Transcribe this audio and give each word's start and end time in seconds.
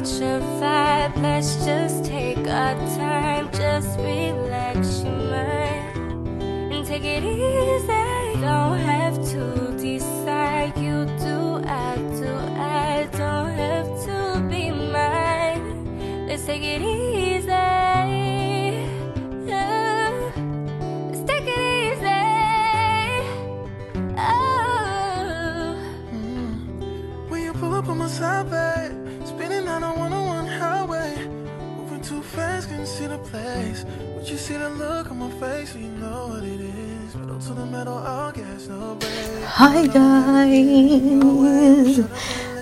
catch 0.00 0.29
place. 33.30 33.84
But 34.16 34.30
you 34.30 34.36
see 34.36 34.56
the 34.56 34.70
look 34.70 35.10
on 35.10 35.18
my 35.18 35.30
face, 35.38 35.74
you 35.74 35.88
know 35.88 36.28
what 36.28 36.42
it 36.42 36.60
is. 36.60 37.14
Pedal 37.14 37.38
to 37.38 37.54
the 37.54 37.66
metal, 37.66 37.94
all 37.94 38.32
gas, 38.32 38.66
no. 38.66 38.98
Hi 39.46 39.86
guys! 39.86 40.60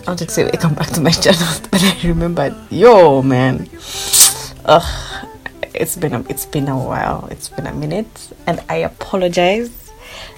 I 0.07 0.15
to 0.15 0.29
say 0.29 0.45
welcome 0.45 0.75
back 0.75 0.89
to 0.91 1.01
my 1.01 1.11
channel, 1.11 1.49
but 1.71 1.83
I 1.83 1.97
remembered, 2.05 2.55
yo 2.71 3.23
man, 3.23 3.69
ugh, 4.65 5.27
it's 5.75 5.97
been 5.97 6.15
a, 6.15 6.21
it's 6.29 6.47
been 6.47 6.69
a 6.69 6.79
while, 6.79 7.29
it's 7.31 7.49
been 7.49 7.67
a 7.67 7.75
minute, 7.75 8.33
and 8.47 8.61
I 8.69 8.77
apologize. 8.77 9.71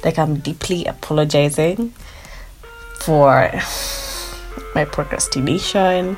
Like 0.05 0.19
I'm 0.19 0.37
deeply 0.39 0.87
apologizing 0.87 1.93
for 3.01 3.51
my 4.75 4.85
procrastination 4.85 6.17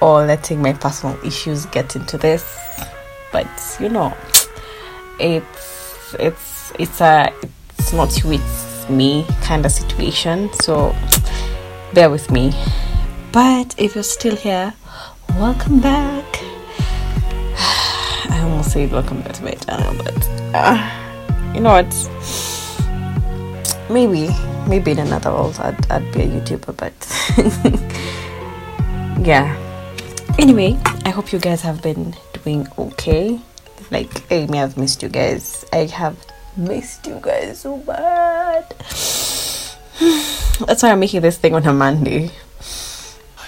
or 0.00 0.24
letting 0.24 0.62
my 0.62 0.72
personal 0.72 1.18
issues 1.24 1.66
get 1.66 1.96
into 1.96 2.16
this. 2.16 2.67
But 3.32 3.76
you 3.80 3.88
know, 3.88 4.16
it's 5.20 6.14
it's 6.18 6.72
it's 6.78 7.00
a 7.00 7.32
it's 7.78 7.92
not 7.92 8.16
it's 8.24 8.88
me 8.88 9.26
kind 9.42 9.64
of 9.66 9.72
situation. 9.72 10.50
So 10.54 10.94
bear 11.94 12.10
with 12.10 12.30
me. 12.30 12.52
But 13.32 13.74
if 13.78 13.94
you're 13.94 14.04
still 14.04 14.36
here, 14.36 14.72
welcome 15.30 15.80
back. 15.80 16.24
I 18.30 18.40
almost 18.42 18.72
said 18.72 18.90
welcome 18.90 19.20
back 19.22 19.34
to 19.34 19.44
my 19.44 19.52
channel, 19.52 19.94
but 20.02 20.28
uh, 20.54 21.52
you 21.54 21.60
know 21.60 21.72
what? 21.72 21.94
Maybe, 23.90 24.28
maybe 24.66 24.90
in 24.92 24.98
another 24.98 25.30
world 25.30 25.58
I'd, 25.60 25.90
I'd 25.90 26.12
be 26.12 26.22
a 26.22 26.26
YouTuber, 26.26 26.76
but 26.76 26.94
yeah. 29.26 29.56
Anyway, 30.38 30.78
I 31.04 31.10
hope 31.10 31.32
you 31.32 31.38
guys 31.38 31.62
have 31.62 31.82
been 31.82 32.14
okay. 32.78 33.40
Like, 33.90 34.10
I 34.32 34.46
may 34.46 34.58
have 34.58 34.76
missed 34.76 35.02
you 35.02 35.08
guys. 35.08 35.64
I 35.72 35.84
have 35.86 36.16
missed 36.56 37.06
you 37.06 37.18
guys 37.20 37.60
so 37.60 37.76
bad. 37.78 38.64
That's 40.66 40.82
why 40.82 40.90
I'm 40.92 41.00
making 41.00 41.20
this 41.20 41.36
thing 41.38 41.54
on 41.54 41.66
a 41.66 41.72
Monday. 41.72 42.30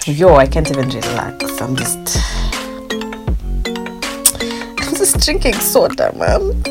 Yo, 0.05 0.35
I 0.35 0.47
can't 0.47 0.69
even 0.69 0.89
relax. 0.89 1.61
I'm 1.61 1.75
just. 1.75 2.17
I'm 4.85 4.95
just 4.95 5.19
drinking 5.25 5.55
soda, 5.55 6.13
man. 6.15 6.61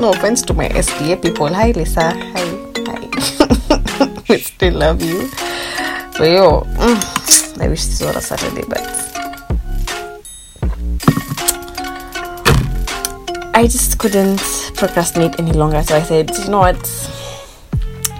No 0.00 0.10
offense 0.10 0.42
to 0.42 0.54
my 0.54 0.68
SDA 0.68 1.20
people. 1.22 1.48
Hi, 1.52 1.70
Lisa. 1.72 2.12
Hi. 2.12 2.46
Hi. 2.88 4.20
we 4.28 4.38
still 4.38 4.74
love 4.74 5.02
you. 5.02 5.28
But 6.18 6.30
yo, 6.32 6.64
mm, 6.80 7.60
I 7.60 7.68
wish 7.68 7.84
this 7.84 8.00
was 8.00 8.16
a 8.16 8.20
Saturday, 8.20 8.64
but. 8.68 9.15
I 13.56 13.66
just 13.66 13.98
couldn't 13.98 14.42
procrastinate 14.74 15.40
any 15.40 15.52
longer, 15.52 15.82
so 15.82 15.96
I 15.96 16.02
said, 16.02 16.30
you 16.36 16.50
know 16.50 16.58
what? 16.58 16.76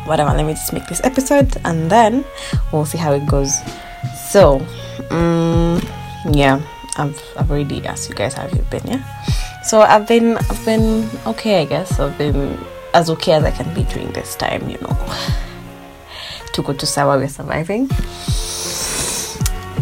Whatever, 0.07 0.31
let 0.31 0.47
me 0.47 0.55
just 0.55 0.73
make 0.73 0.87
this 0.87 1.03
episode 1.05 1.59
and 1.67 1.91
then 1.91 2.25
we'll 2.73 2.87
see 2.87 2.97
how 2.97 3.13
it 3.13 3.27
goes. 3.27 3.55
So, 4.31 4.65
um, 5.11 5.79
yeah, 6.33 6.63
I've, 6.97 7.23
I've 7.37 7.51
already 7.51 7.85
asked 7.85 8.09
you 8.09 8.15
guys 8.15 8.33
how 8.33 8.47
you've 8.47 8.71
been, 8.71 8.87
yeah? 8.87 9.05
So 9.63 9.83
I've 9.83 10.09
been 10.09 10.39
I've 10.39 10.65
been 10.65 11.07
okay, 11.27 11.61
I 11.61 11.67
guess. 11.67 12.01
I've 12.01 12.17
been 12.17 12.59
as 12.95 13.11
okay 13.11 13.33
as 13.33 13.45
I 13.45 13.51
can 13.51 13.75
be 13.75 13.83
during 13.83 14.13
this 14.13 14.37
time, 14.37 14.67
you 14.71 14.79
know. 14.79 14.97
To 16.55 16.63
go 16.63 16.73
to 16.73 16.87
Sawa, 16.87 17.19
we're 17.19 17.29
surviving. 17.29 17.91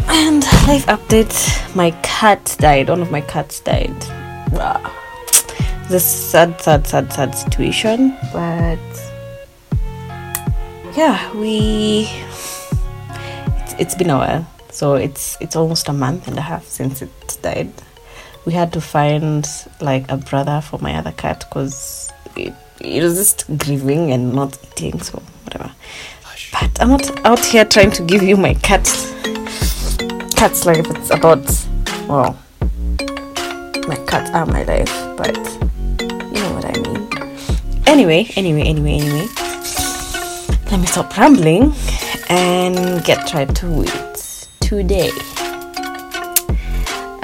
And 0.09 0.43
life 0.67 0.85
update: 0.87 1.75
my 1.75 1.91
cat 2.03 2.57
died. 2.59 2.89
One 2.89 3.01
of 3.01 3.09
my 3.09 3.21
cats 3.21 3.61
died. 3.61 3.95
Wow. 4.51 4.91
A 5.87 5.99
sad, 5.99 6.59
sad, 6.59 6.87
sad, 6.87 7.13
sad 7.13 7.35
situation, 7.35 8.17
but 8.33 8.79
yeah, 10.97 11.31
we. 11.33 12.09
It's, 13.61 13.73
it's 13.77 13.95
been 13.95 14.09
a 14.09 14.17
while, 14.17 14.47
so 14.71 14.95
it's 14.95 15.37
it's 15.39 15.55
almost 15.55 15.87
a 15.87 15.93
month 15.93 16.27
and 16.27 16.37
a 16.39 16.41
half 16.41 16.65
since 16.65 17.03
it 17.03 17.37
died. 17.43 17.71
We 18.45 18.53
had 18.53 18.73
to 18.73 18.81
find 18.81 19.47
like 19.79 20.11
a 20.11 20.17
brother 20.17 20.59
for 20.59 20.79
my 20.79 20.95
other 20.95 21.11
cat 21.11 21.45
because 21.47 22.11
it, 22.35 22.53
it 22.81 23.03
was 23.03 23.15
just 23.15 23.45
grieving 23.57 24.11
and 24.11 24.33
not 24.33 24.57
eating 24.71 24.99
so 24.99 25.21
whatever. 25.43 25.71
But 26.51 26.81
i'm 26.81 26.89
not 26.89 27.25
out 27.25 27.45
here 27.45 27.63
trying 27.63 27.91
to 27.91 28.03
give 28.03 28.23
you 28.23 28.37
my 28.37 28.55
cat 28.55 28.83
cat's 30.35 30.65
life. 30.65 30.87
It's 30.89 31.11
about 31.11 31.45
well 32.07 32.37
my 33.87 33.95
cats 34.07 34.31
are 34.31 34.43
uh, 34.43 34.45
my 34.47 34.63
life 34.63 34.91
but 35.15 35.64
know 36.45 36.55
what 36.55 36.65
i 36.65 36.73
mean 36.81 37.85
anyway 37.87 38.27
anyway 38.35 38.61
anyway 38.61 38.99
anyway 38.99 39.27
let 40.71 40.79
me 40.79 40.85
stop 40.85 41.17
rambling 41.17 41.73
and 42.29 43.03
get 43.03 43.33
right 43.33 43.53
to 43.55 43.83
it 43.83 44.47
today 44.61 45.11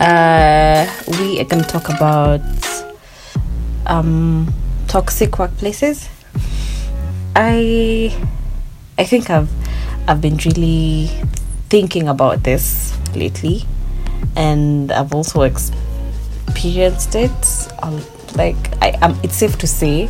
uh, 0.02 0.90
we 1.20 1.40
are 1.40 1.46
going 1.46 1.62
to 1.62 1.70
talk 1.70 1.88
about 1.90 2.42
um, 3.86 4.52
toxic 4.88 5.32
workplaces. 5.32 6.10
I 7.36 8.10
I 8.98 9.04
think 9.04 9.30
I've 9.30 9.50
I've 10.08 10.22
been 10.22 10.38
really 10.38 11.10
thinking 11.70 12.08
about 12.08 12.44
this 12.44 12.98
lately, 13.16 13.64
and 14.36 14.92
I've 14.92 15.14
also 15.14 15.44
experienced 15.44 17.16
it. 17.16 17.32
Like 18.36 18.56
I, 18.82 18.92
um, 19.02 19.20
it's 19.24 19.36
safe 19.36 19.58
to 19.60 19.68
say, 19.68 20.10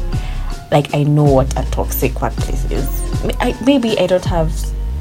like 0.71 0.93
I 0.93 1.03
know 1.03 1.23
what 1.23 1.51
a 1.57 1.69
toxic 1.71 2.21
workplace 2.21 2.69
is. 2.71 3.01
I, 3.39 3.57
maybe 3.65 3.97
I 3.99 4.07
don't 4.07 4.25
have 4.25 4.51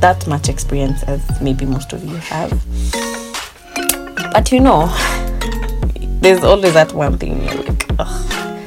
that 0.00 0.26
much 0.26 0.48
experience 0.48 1.02
as 1.04 1.40
maybe 1.40 1.66
most 1.66 1.92
of 1.92 2.02
you 2.04 2.16
have 2.16 2.50
but 4.32 4.52
you 4.52 4.60
know, 4.60 4.86
there's 6.20 6.44
always 6.44 6.74
that 6.74 6.92
one 6.92 7.18
thing 7.18 7.42
you're 7.44 7.54
like, 7.54 7.86
ugh. 7.98 8.66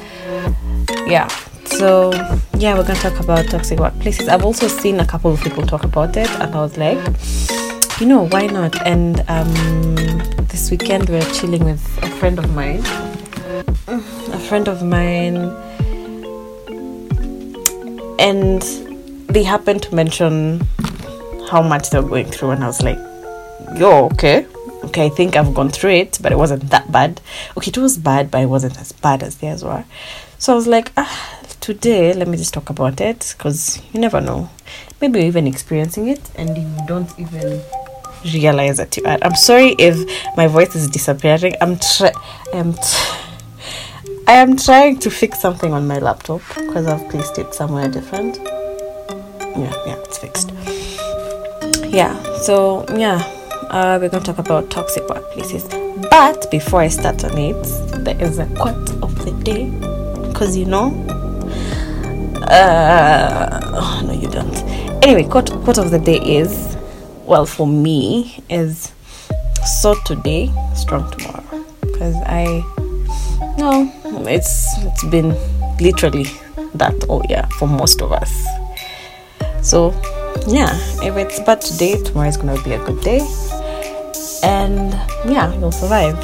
Yeah. 1.08 1.28
So 1.66 2.12
yeah, 2.58 2.78
we're 2.78 2.84
gonna 2.84 3.00
talk 3.00 3.20
about 3.20 3.50
toxic 3.50 3.80
workplaces. 3.80 4.28
I've 4.28 4.46
also 4.46 4.68
seen 4.68 5.00
a 5.00 5.06
couple 5.06 5.32
of 5.32 5.42
people 5.42 5.64
talk 5.66 5.84
about 5.84 6.16
it, 6.18 6.30
and 6.30 6.54
I 6.54 6.62
was 6.62 6.78
like, 6.78 7.00
you 8.00 8.08
know, 8.08 8.28
why 8.28 8.48
not? 8.48 8.86
And 8.86 9.24
um, 9.28 9.54
this 10.48 10.70
weekend 10.70 11.10
we 11.10 11.16
are 11.18 11.34
chilling 11.34 11.64
with 11.64 11.82
a 12.04 12.08
friend 12.08 12.38
of 12.40 12.54
mine. 12.54 12.84
Friend 14.54 14.68
of 14.68 14.84
mine, 14.84 15.38
and 18.20 18.62
they 19.28 19.42
happened 19.42 19.82
to 19.82 19.96
mention 19.96 20.62
how 21.50 21.64
much 21.64 21.90
they're 21.90 22.04
going 22.04 22.28
through, 22.28 22.52
and 22.52 22.64
I 22.64 22.68
was 22.68 22.84
like, 22.84 23.00
yo, 23.76 24.06
okay 24.14 24.46
okay, 24.84 25.06
I 25.08 25.10
think 25.10 25.36
I've 25.36 25.56
gone 25.56 25.70
through 25.70 25.94
it, 25.94 26.20
but 26.22 26.32
it 26.32 26.38
wasn't 26.38 26.70
that 26.70 26.92
bad. 26.92 27.20
Okay, 27.58 27.70
it 27.70 27.78
was 27.80 27.98
bad, 27.98 28.30
but 28.30 28.44
it 28.44 28.46
wasn't 28.46 28.80
as 28.80 28.92
bad 28.92 29.24
as 29.24 29.38
theirs 29.38 29.64
were. 29.64 29.86
So 30.38 30.54
I 30.54 30.56
was 30.56 30.68
like, 30.68 30.92
ah, 30.98 31.40
today, 31.60 32.14
let 32.14 32.28
me 32.28 32.38
just 32.38 32.54
talk 32.54 32.70
about 32.70 33.02
it 33.02 33.34
because 33.36 33.82
you 33.92 34.00
never 34.00 34.22
know. 34.22 34.52
Maybe 35.02 35.18
you're 35.18 35.30
even 35.30 35.48
experiencing 35.48 36.10
it 36.10 36.22
and 36.36 36.56
you 36.56 36.86
don't 36.86 37.10
even 37.18 37.60
realize 38.32 38.78
that 38.78 38.96
you 38.98 39.04
are. 39.06 39.18
I'm 39.24 39.36
sorry 39.36 39.76
if 39.80 39.98
my 40.38 40.46
voice 40.46 40.76
is 40.76 40.90
disappearing. 40.90 41.56
I'm 41.60 41.80
trying. 41.80 42.14
I'm 42.54 42.76
I 44.26 44.34
am 44.34 44.56
trying 44.56 45.00
to 45.00 45.10
fix 45.10 45.40
something 45.40 45.74
on 45.74 45.88
my 45.88 46.00
laptop 46.00 46.42
because 46.56 46.88
I've 46.88 47.10
placed 47.10 47.38
it 47.38 47.54
somewhere 47.54 47.90
different. 47.90 48.38
Yeah, 48.38 49.74
yeah, 49.86 49.96
it's 49.98 50.18
fixed. 50.18 50.52
Yeah, 51.92 52.22
so 52.38 52.86
yeah, 52.96 53.22
uh, 53.70 53.98
we're 54.02 54.10
going 54.10 54.24
to 54.24 54.34
talk 54.34 54.40
about 54.40 54.70
toxic 54.70 55.04
workplaces. 55.04 55.70
But 56.10 56.50
before 56.50 56.82
I 56.82 56.88
start 56.88 57.24
on 57.24 57.38
it, 57.38 57.64
there 58.04 58.20
is 58.22 58.40
a 58.40 58.46
quote 58.56 58.92
of 59.04 59.14
the 59.26 59.32
day 59.44 59.70
because 60.28 60.56
you 60.56 60.66
know. 60.66 60.92
Uh, 62.48 63.60
oh, 63.74 64.04
no, 64.06 64.14
you 64.14 64.30
don't. 64.30 64.56
Anyway, 65.04 65.24
quote, 65.28 65.52
quote 65.64 65.78
of 65.78 65.92
the 65.92 66.00
day 66.00 66.18
is 66.18 66.78
well, 67.26 67.46
for 67.46 67.68
me, 67.68 68.44
is 68.50 68.94
so 69.82 69.96
today 70.06 70.52
strong 70.76 71.10
tomorrow 71.12 71.66
because 71.82 72.16
i 72.26 72.62
no. 73.58 73.92
It's 74.28 74.78
it's 74.84 75.04
been 75.06 75.36
literally 75.80 76.26
that 76.76 77.04
all 77.10 77.24
year 77.30 77.48
for 77.60 77.68
most 77.68 78.02
of 78.02 78.12
us. 78.12 78.32
So 79.62 79.94
yeah 80.48 80.76
if 81.02 81.16
it's 81.16 81.40
bad 81.42 81.62
today 81.62 82.02
tomorrow 82.04 82.30
is 82.30 82.38
gonna 82.38 82.62
be 82.64 82.74
a 82.74 82.84
good 82.86 83.02
day. 83.02 83.22
And 84.44 84.94
yeah 85.30 85.54
you'll 85.58 85.72
survive. 85.72 86.18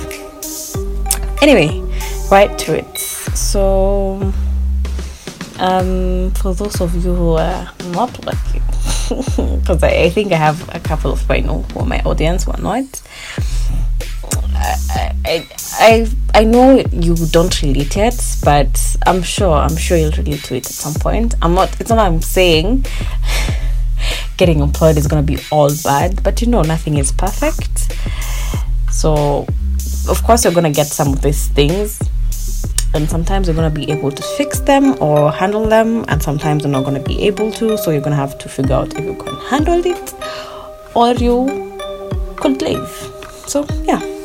Anyway 1.41 1.81
right 2.31 2.57
to 2.59 2.77
it. 2.77 2.97
So 2.97 4.33
um 5.59 6.31
for 6.31 6.53
those 6.53 6.79
of 6.81 6.95
you 6.95 7.13
who 7.13 7.31
are 7.33 7.69
not 7.91 8.25
lucky 8.25 8.61
because 9.59 9.83
I, 9.83 10.03
I 10.03 10.09
think 10.09 10.31
i 10.31 10.35
have 10.35 10.73
a 10.73 10.79
couple 10.79 11.11
of 11.11 11.19
who 11.21 11.79
are 11.79 11.85
my 11.85 11.99
audience 12.05 12.45
who 12.45 12.51
are 12.51 12.61
not 12.61 13.01
I, 15.29 16.09
I 16.33 16.43
know 16.43 16.79
you 16.91 17.15
don't 17.27 17.61
relate 17.61 17.95
yet, 17.95 18.19
but 18.43 18.97
I'm 19.05 19.21
sure 19.21 19.53
I'm 19.53 19.77
sure 19.77 19.95
you'll 19.95 20.11
relate 20.11 20.43
to 20.45 20.55
it 20.55 20.65
at 20.65 20.71
some 20.71 20.95
point. 20.95 21.35
I'm 21.43 21.53
not. 21.53 21.79
It's 21.79 21.91
not. 21.91 21.99
I'm 21.99 22.21
saying 22.21 22.85
getting 24.37 24.59
employed 24.59 24.97
is 24.97 25.05
gonna 25.05 25.21
be 25.21 25.37
all 25.51 25.69
bad, 25.83 26.23
but 26.23 26.41
you 26.41 26.47
know 26.47 26.63
nothing 26.63 26.97
is 26.97 27.11
perfect. 27.11 27.95
So, 28.91 29.45
of 30.09 30.23
course, 30.23 30.45
you're 30.45 30.53
gonna 30.53 30.71
get 30.71 30.87
some 30.87 31.13
of 31.13 31.21
these 31.21 31.47
things, 31.49 32.01
and 32.95 33.07
sometimes 33.07 33.47
you're 33.47 33.55
gonna 33.55 33.69
be 33.69 33.91
able 33.91 34.11
to 34.11 34.23
fix 34.35 34.59
them 34.61 34.95
or 34.99 35.31
handle 35.31 35.67
them, 35.67 36.05
and 36.07 36.23
sometimes 36.23 36.63
you're 36.63 36.71
not 36.71 36.85
gonna 36.85 37.03
be 37.03 37.21
able 37.27 37.51
to. 37.51 37.77
So 37.77 37.91
you're 37.91 38.01
gonna 38.01 38.15
have 38.15 38.39
to 38.39 38.49
figure 38.49 38.75
out 38.75 38.97
if 38.97 39.05
you 39.05 39.13
can 39.13 39.35
handle 39.45 39.85
it, 39.85 40.13
or 40.95 41.13
you 41.13 41.77
could 42.37 42.59
leave. 42.63 42.89
So 43.45 43.67
yeah. 43.83 44.18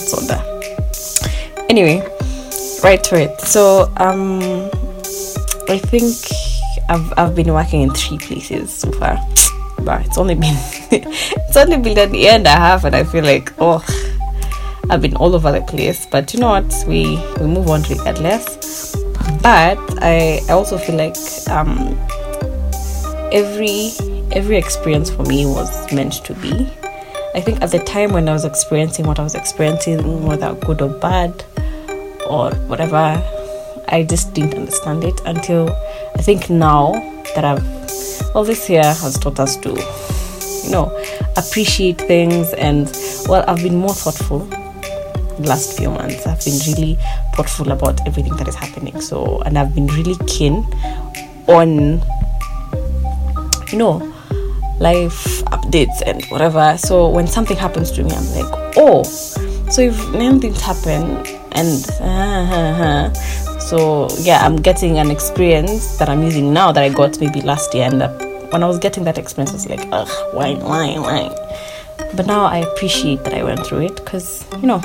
That's 0.00 0.14
all 0.14 0.26
there. 0.26 1.66
Anyway, 1.68 2.00
right 2.82 3.02
to 3.04 3.20
it. 3.20 3.40
So 3.40 3.92
um 3.98 4.40
I 5.68 5.78
think 5.78 6.16
I've 6.88 7.12
I've 7.16 7.36
been 7.36 7.52
working 7.52 7.82
in 7.82 7.90
three 7.90 8.18
places 8.18 8.72
so 8.72 8.90
far. 8.92 9.18
But 9.80 10.06
it's 10.06 10.18
only 10.18 10.34
been 10.34 10.56
it's 10.90 11.56
only 11.56 11.78
been 11.78 11.98
an 11.98 12.14
year 12.14 12.32
and 12.32 12.46
a 12.46 12.50
half 12.50 12.84
and 12.84 12.94
I 12.94 13.04
feel 13.04 13.24
like 13.24 13.52
oh 13.58 13.84
I've 14.88 15.02
been 15.02 15.16
all 15.16 15.34
over 15.34 15.52
the 15.52 15.62
place. 15.62 16.06
But 16.06 16.34
you 16.34 16.40
know 16.40 16.48
what? 16.48 16.84
We 16.86 17.22
we 17.38 17.46
move 17.46 17.68
on 17.68 17.82
regardless. 17.82 18.96
But 19.42 19.78
I 20.02 20.40
I 20.48 20.52
also 20.52 20.78
feel 20.78 20.96
like 20.96 21.16
um 21.48 21.96
every 23.32 23.92
every 24.32 24.56
experience 24.56 25.10
for 25.10 25.24
me 25.24 25.46
was 25.46 25.92
meant 25.92 26.24
to 26.24 26.34
be. 26.34 26.68
I 27.32 27.40
think 27.40 27.62
at 27.62 27.70
the 27.70 27.78
time 27.78 28.12
when 28.12 28.28
I 28.28 28.32
was 28.32 28.44
experiencing 28.44 29.06
what 29.06 29.20
I 29.20 29.22
was 29.22 29.36
experiencing, 29.36 30.24
whether 30.24 30.52
good 30.54 30.82
or 30.82 30.88
bad 30.88 31.44
or 32.28 32.50
whatever, 32.66 33.22
I 33.88 34.02
just 34.02 34.34
didn't 34.34 34.54
understand 34.54 35.04
it 35.04 35.20
until 35.24 35.70
I 36.16 36.22
think 36.22 36.50
now 36.50 36.92
that 37.36 37.44
I've, 37.44 37.64
well, 38.34 38.42
this 38.42 38.68
year 38.68 38.82
has 38.82 39.16
taught 39.16 39.38
us 39.38 39.56
to, 39.58 39.68
you 40.64 40.70
know, 40.70 40.90
appreciate 41.36 41.98
things 41.98 42.52
and, 42.54 42.86
well, 43.28 43.44
I've 43.46 43.62
been 43.62 43.76
more 43.76 43.94
thoughtful 43.94 44.40
the 44.40 45.48
last 45.48 45.78
few 45.78 45.90
months. 45.90 46.26
I've 46.26 46.44
been 46.44 46.58
really 46.66 46.98
thoughtful 47.34 47.70
about 47.70 48.04
everything 48.08 48.36
that 48.36 48.48
is 48.48 48.56
happening. 48.56 49.00
So, 49.00 49.40
and 49.42 49.56
I've 49.56 49.74
been 49.74 49.86
really 49.86 50.16
keen 50.26 50.66
on, 51.46 52.02
you 53.70 53.78
know, 53.78 54.12
life 54.80 55.44
updates 55.44 56.02
and 56.04 56.24
whatever. 56.26 56.76
So 56.78 57.08
when 57.08 57.26
something 57.26 57.56
happens 57.56 57.90
to 57.92 58.02
me, 58.02 58.10
I'm 58.10 58.28
like, 58.34 58.74
oh, 58.76 59.04
so 59.70 59.82
if 59.82 60.14
anything's 60.14 60.60
happen 60.60 61.24
and 61.52 61.86
uh, 62.00 62.04
uh, 62.04 62.82
uh, 62.82 63.12
so 63.60 64.08
yeah, 64.20 64.44
I'm 64.44 64.56
getting 64.56 64.98
an 64.98 65.10
experience 65.10 65.98
that 65.98 66.08
I'm 66.08 66.22
using 66.22 66.52
now 66.52 66.72
that 66.72 66.82
I 66.82 66.88
got 66.88 67.20
maybe 67.20 67.40
last 67.42 67.72
year, 67.74 67.84
and 67.84 68.00
when 68.50 68.62
I 68.62 68.66
was 68.66 68.78
getting 68.78 69.04
that 69.04 69.18
experience, 69.18 69.50
I 69.50 69.54
was 69.54 69.68
like, 69.68 69.88
ugh, 69.92 70.08
why, 70.34 70.54
why, 70.54 70.98
why? 70.98 72.06
But 72.16 72.26
now 72.26 72.46
I 72.46 72.58
appreciate 72.58 73.22
that 73.24 73.34
I 73.34 73.44
went 73.44 73.64
through 73.64 73.82
it 73.82 73.96
because 73.96 74.44
you 74.60 74.66
know 74.66 74.80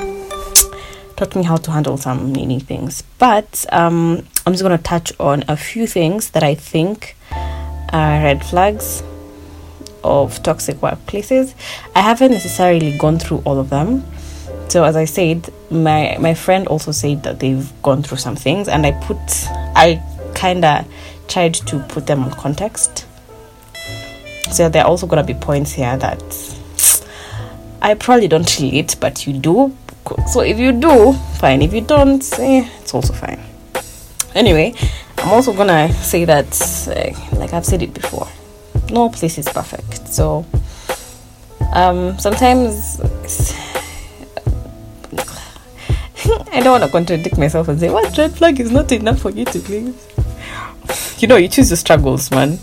taught 1.16 1.34
me 1.34 1.42
how 1.42 1.56
to 1.56 1.70
handle 1.70 1.96
some 1.96 2.32
many 2.32 2.60
things. 2.60 3.02
But 3.18 3.64
um, 3.72 4.24
I'm 4.46 4.52
just 4.52 4.62
gonna 4.62 4.78
touch 4.78 5.12
on 5.18 5.42
a 5.48 5.56
few 5.56 5.86
things 5.86 6.30
that 6.30 6.42
I 6.42 6.54
think 6.54 7.16
are 7.92 8.22
red 8.22 8.44
flags 8.44 9.02
of 10.04 10.42
toxic 10.42 10.76
workplaces. 10.76 11.54
I 11.94 12.00
haven't 12.00 12.32
necessarily 12.32 12.96
gone 12.98 13.18
through 13.18 13.42
all 13.44 13.58
of 13.58 13.70
them. 13.70 14.04
So 14.68 14.84
as 14.84 14.96
I 14.96 15.04
said, 15.04 15.48
my 15.70 16.16
my 16.18 16.34
friend 16.34 16.66
also 16.68 16.92
said 16.92 17.22
that 17.22 17.38
they've 17.40 17.70
gone 17.82 18.02
through 18.02 18.18
some 18.18 18.36
things 18.36 18.68
and 18.68 18.84
I 18.86 18.92
put 18.92 19.18
I 19.74 20.02
kinda 20.34 20.84
tried 21.28 21.54
to 21.54 21.78
put 21.88 22.06
them 22.06 22.22
in 22.24 22.30
context. 22.30 23.06
So 24.52 24.68
there 24.68 24.84
are 24.84 24.88
also 24.88 25.06
gonna 25.06 25.24
be 25.24 25.34
points 25.34 25.72
here 25.72 25.96
that 25.96 26.22
I 27.82 27.94
probably 27.94 28.28
don't 28.28 28.58
relate, 28.58 28.96
but 29.00 29.26
you 29.26 29.32
do. 29.34 29.76
So 30.32 30.40
if 30.40 30.58
you 30.58 30.72
do, 30.72 31.12
fine. 31.38 31.62
If 31.62 31.72
you 31.72 31.80
don't, 31.80 32.22
eh, 32.38 32.68
it's 32.80 32.94
also 32.94 33.12
fine. 33.12 33.40
Anyway, 34.34 34.74
I'm 35.18 35.30
also 35.30 35.52
gonna 35.52 35.92
say 35.92 36.24
that, 36.24 36.46
uh, 36.88 37.36
like 37.38 37.52
I've 37.52 37.64
said 37.64 37.82
it 37.82 37.94
before, 37.94 38.28
no 38.90 39.08
place 39.08 39.38
is 39.38 39.48
perfect. 39.48 40.08
So 40.08 40.46
um, 41.72 42.18
sometimes 42.18 43.00
I 46.52 46.60
don't 46.60 46.80
want 46.80 46.84
to 46.84 46.90
contradict 46.90 47.38
myself 47.38 47.68
and 47.68 47.78
say 47.78 47.90
what 47.90 48.16
red 48.16 48.32
flag 48.32 48.58
is 48.60 48.70
not 48.70 48.90
enough 48.92 49.20
for 49.20 49.30
you 49.30 49.44
to 49.44 49.58
leave. 49.70 49.94
You 51.18 51.28
know, 51.28 51.36
you 51.36 51.48
choose 51.48 51.70
your 51.70 51.76
struggles, 51.76 52.30
man. 52.30 52.58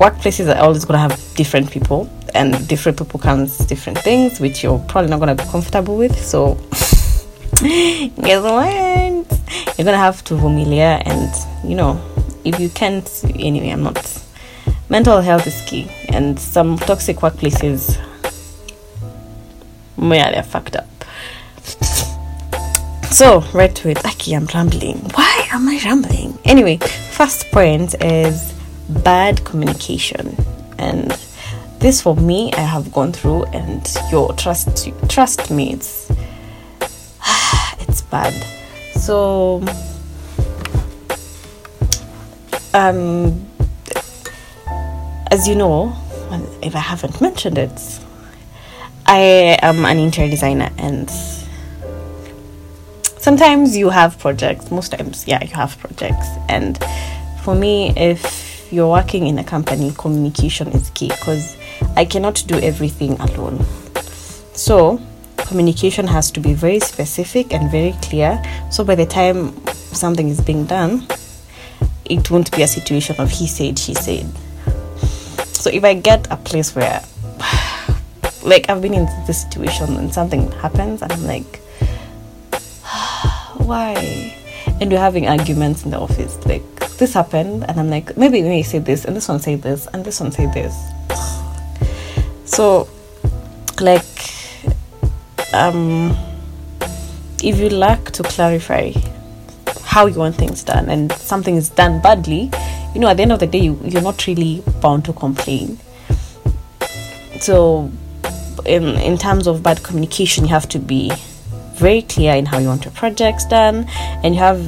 Workplaces 0.00 0.54
are 0.54 0.58
always 0.62 0.84
gonna 0.84 0.98
have 0.98 1.20
different 1.34 1.70
people, 1.70 2.08
and 2.34 2.66
different 2.68 2.98
people 2.98 3.18
comes 3.18 3.58
different 3.58 3.98
things, 3.98 4.40
which 4.40 4.62
you're 4.62 4.78
probably 4.88 5.10
not 5.10 5.18
gonna 5.18 5.34
be 5.34 5.44
comfortable 5.44 5.96
with. 5.96 6.18
So 6.18 6.54
guess 7.60 8.42
what? 8.42 9.76
You're 9.76 9.84
gonna 9.84 9.96
have 9.96 10.22
to 10.24 10.38
familiar, 10.38 11.02
and 11.04 11.34
you 11.64 11.74
know, 11.74 12.00
if 12.44 12.58
you 12.60 12.68
can't, 12.68 13.08
anyway, 13.34 13.70
I'm 13.70 13.82
not 13.82 14.24
mental 14.88 15.20
health 15.20 15.46
is 15.46 15.60
key 15.66 15.90
and 16.08 16.38
some 16.38 16.78
toxic 16.78 17.18
workplaces 17.18 17.96
yeah 19.98 20.30
they're 20.30 20.42
fucked 20.42 20.76
up. 20.76 20.86
So 23.10 23.40
right 23.52 23.74
to 23.76 23.90
it 23.90 24.04
aki 24.04 24.34
i'm 24.34 24.46
rambling. 24.54 24.98
Why 25.14 25.48
am 25.52 25.68
i 25.68 25.80
rambling? 25.84 26.38
Anyway 26.44 26.78
first 27.10 27.50
point 27.50 27.94
is 28.02 28.54
bad 28.88 29.44
communication. 29.44 30.36
And 30.78 31.10
this 31.80 32.00
for 32.00 32.16
me 32.16 32.52
i 32.54 32.60
have 32.60 32.92
gone 32.92 33.12
through 33.12 33.44
and 33.46 33.86
your 34.10 34.32
trust 34.34 34.88
trust 35.08 35.50
me 35.50 35.72
it's 35.72 36.10
it's 37.80 38.02
bad. 38.02 38.32
So 38.94 39.64
um 42.74 43.48
as 45.30 45.46
you 45.46 45.54
know, 45.54 45.94
if 46.62 46.74
I 46.74 46.80
haven't 46.80 47.20
mentioned 47.20 47.58
it, 47.58 48.00
I 49.06 49.58
am 49.62 49.84
an 49.84 49.98
interior 49.98 50.30
designer 50.30 50.70
and 50.78 51.10
sometimes 53.18 53.76
you 53.76 53.90
have 53.90 54.18
projects, 54.18 54.70
most 54.70 54.92
times, 54.92 55.26
yeah, 55.26 55.42
you 55.42 55.54
have 55.54 55.78
projects. 55.78 56.28
And 56.48 56.78
for 57.42 57.54
me, 57.54 57.92
if 57.96 58.72
you're 58.72 58.90
working 58.90 59.26
in 59.26 59.38
a 59.38 59.44
company, 59.44 59.92
communication 59.96 60.68
is 60.68 60.90
key 60.90 61.08
because 61.08 61.56
I 61.96 62.04
cannot 62.04 62.42
do 62.46 62.58
everything 62.60 63.20
alone. 63.20 63.64
So, 64.54 65.00
communication 65.36 66.06
has 66.06 66.30
to 66.32 66.40
be 66.40 66.52
very 66.54 66.80
specific 66.80 67.52
and 67.52 67.70
very 67.70 67.92
clear. 68.02 68.42
So, 68.70 68.84
by 68.84 68.94
the 68.94 69.06
time 69.06 69.64
something 69.66 70.28
is 70.28 70.40
being 70.40 70.64
done, 70.66 71.06
it 72.04 72.30
won't 72.30 72.54
be 72.54 72.62
a 72.62 72.66
situation 72.66 73.16
of 73.18 73.30
he 73.30 73.46
said, 73.46 73.78
she 73.78 73.94
said 73.94 74.26
so 75.68 75.74
if 75.74 75.84
I 75.84 75.92
get 75.92 76.26
a 76.30 76.36
place 76.38 76.74
where, 76.74 77.04
like, 78.42 78.70
I've 78.70 78.80
been 78.80 78.94
in 78.94 79.04
this 79.26 79.42
situation 79.42 79.96
and 79.96 80.12
something 80.14 80.50
happens, 80.52 81.02
and 81.02 81.12
I'm 81.12 81.24
like, 81.26 81.58
why? 83.58 84.34
And 84.80 84.90
we're 84.90 84.98
having 84.98 85.28
arguments 85.28 85.84
in 85.84 85.90
the 85.90 85.98
office. 85.98 86.38
Like, 86.46 86.64
this 86.96 87.12
happened, 87.12 87.66
and 87.68 87.78
I'm 87.78 87.90
like, 87.90 88.16
maybe 88.16 88.40
me 88.40 88.62
say 88.62 88.78
this, 88.78 89.04
and 89.04 89.14
this 89.14 89.28
one 89.28 89.40
say 89.40 89.56
this, 89.56 89.86
and 89.92 90.06
this 90.06 90.20
one 90.20 90.32
say 90.32 90.46
this. 90.46 90.74
So, 92.46 92.88
like, 93.78 94.32
um, 95.52 96.16
if 97.44 97.58
you 97.58 97.68
lack 97.68 98.10
to 98.12 98.22
clarify 98.22 98.92
how 99.84 100.06
you 100.06 100.18
want 100.18 100.36
things 100.36 100.62
done, 100.64 100.88
and 100.88 101.12
something 101.12 101.56
is 101.56 101.68
done 101.68 102.00
badly, 102.00 102.50
you 102.98 103.02
know, 103.02 103.08
at 103.10 103.16
the 103.16 103.22
end 103.22 103.30
of 103.30 103.38
the 103.38 103.46
day, 103.46 103.60
you, 103.60 103.78
you're 103.84 104.02
not 104.02 104.26
really 104.26 104.60
bound 104.80 105.04
to 105.04 105.12
complain. 105.12 105.78
so 107.40 107.88
in 108.66 108.82
in 109.08 109.16
terms 109.16 109.46
of 109.46 109.62
bad 109.62 109.82
communication 109.84 110.42
you 110.44 110.50
have 110.50 110.68
to 110.68 110.78
be 110.80 111.12
very 111.74 112.02
clear 112.02 112.34
in 112.34 112.44
how 112.44 112.58
you 112.58 112.66
want 112.66 112.84
your 112.84 112.92
projects 112.94 113.44
done 113.44 113.86
and 114.24 114.34
you 114.34 114.40
have 114.40 114.58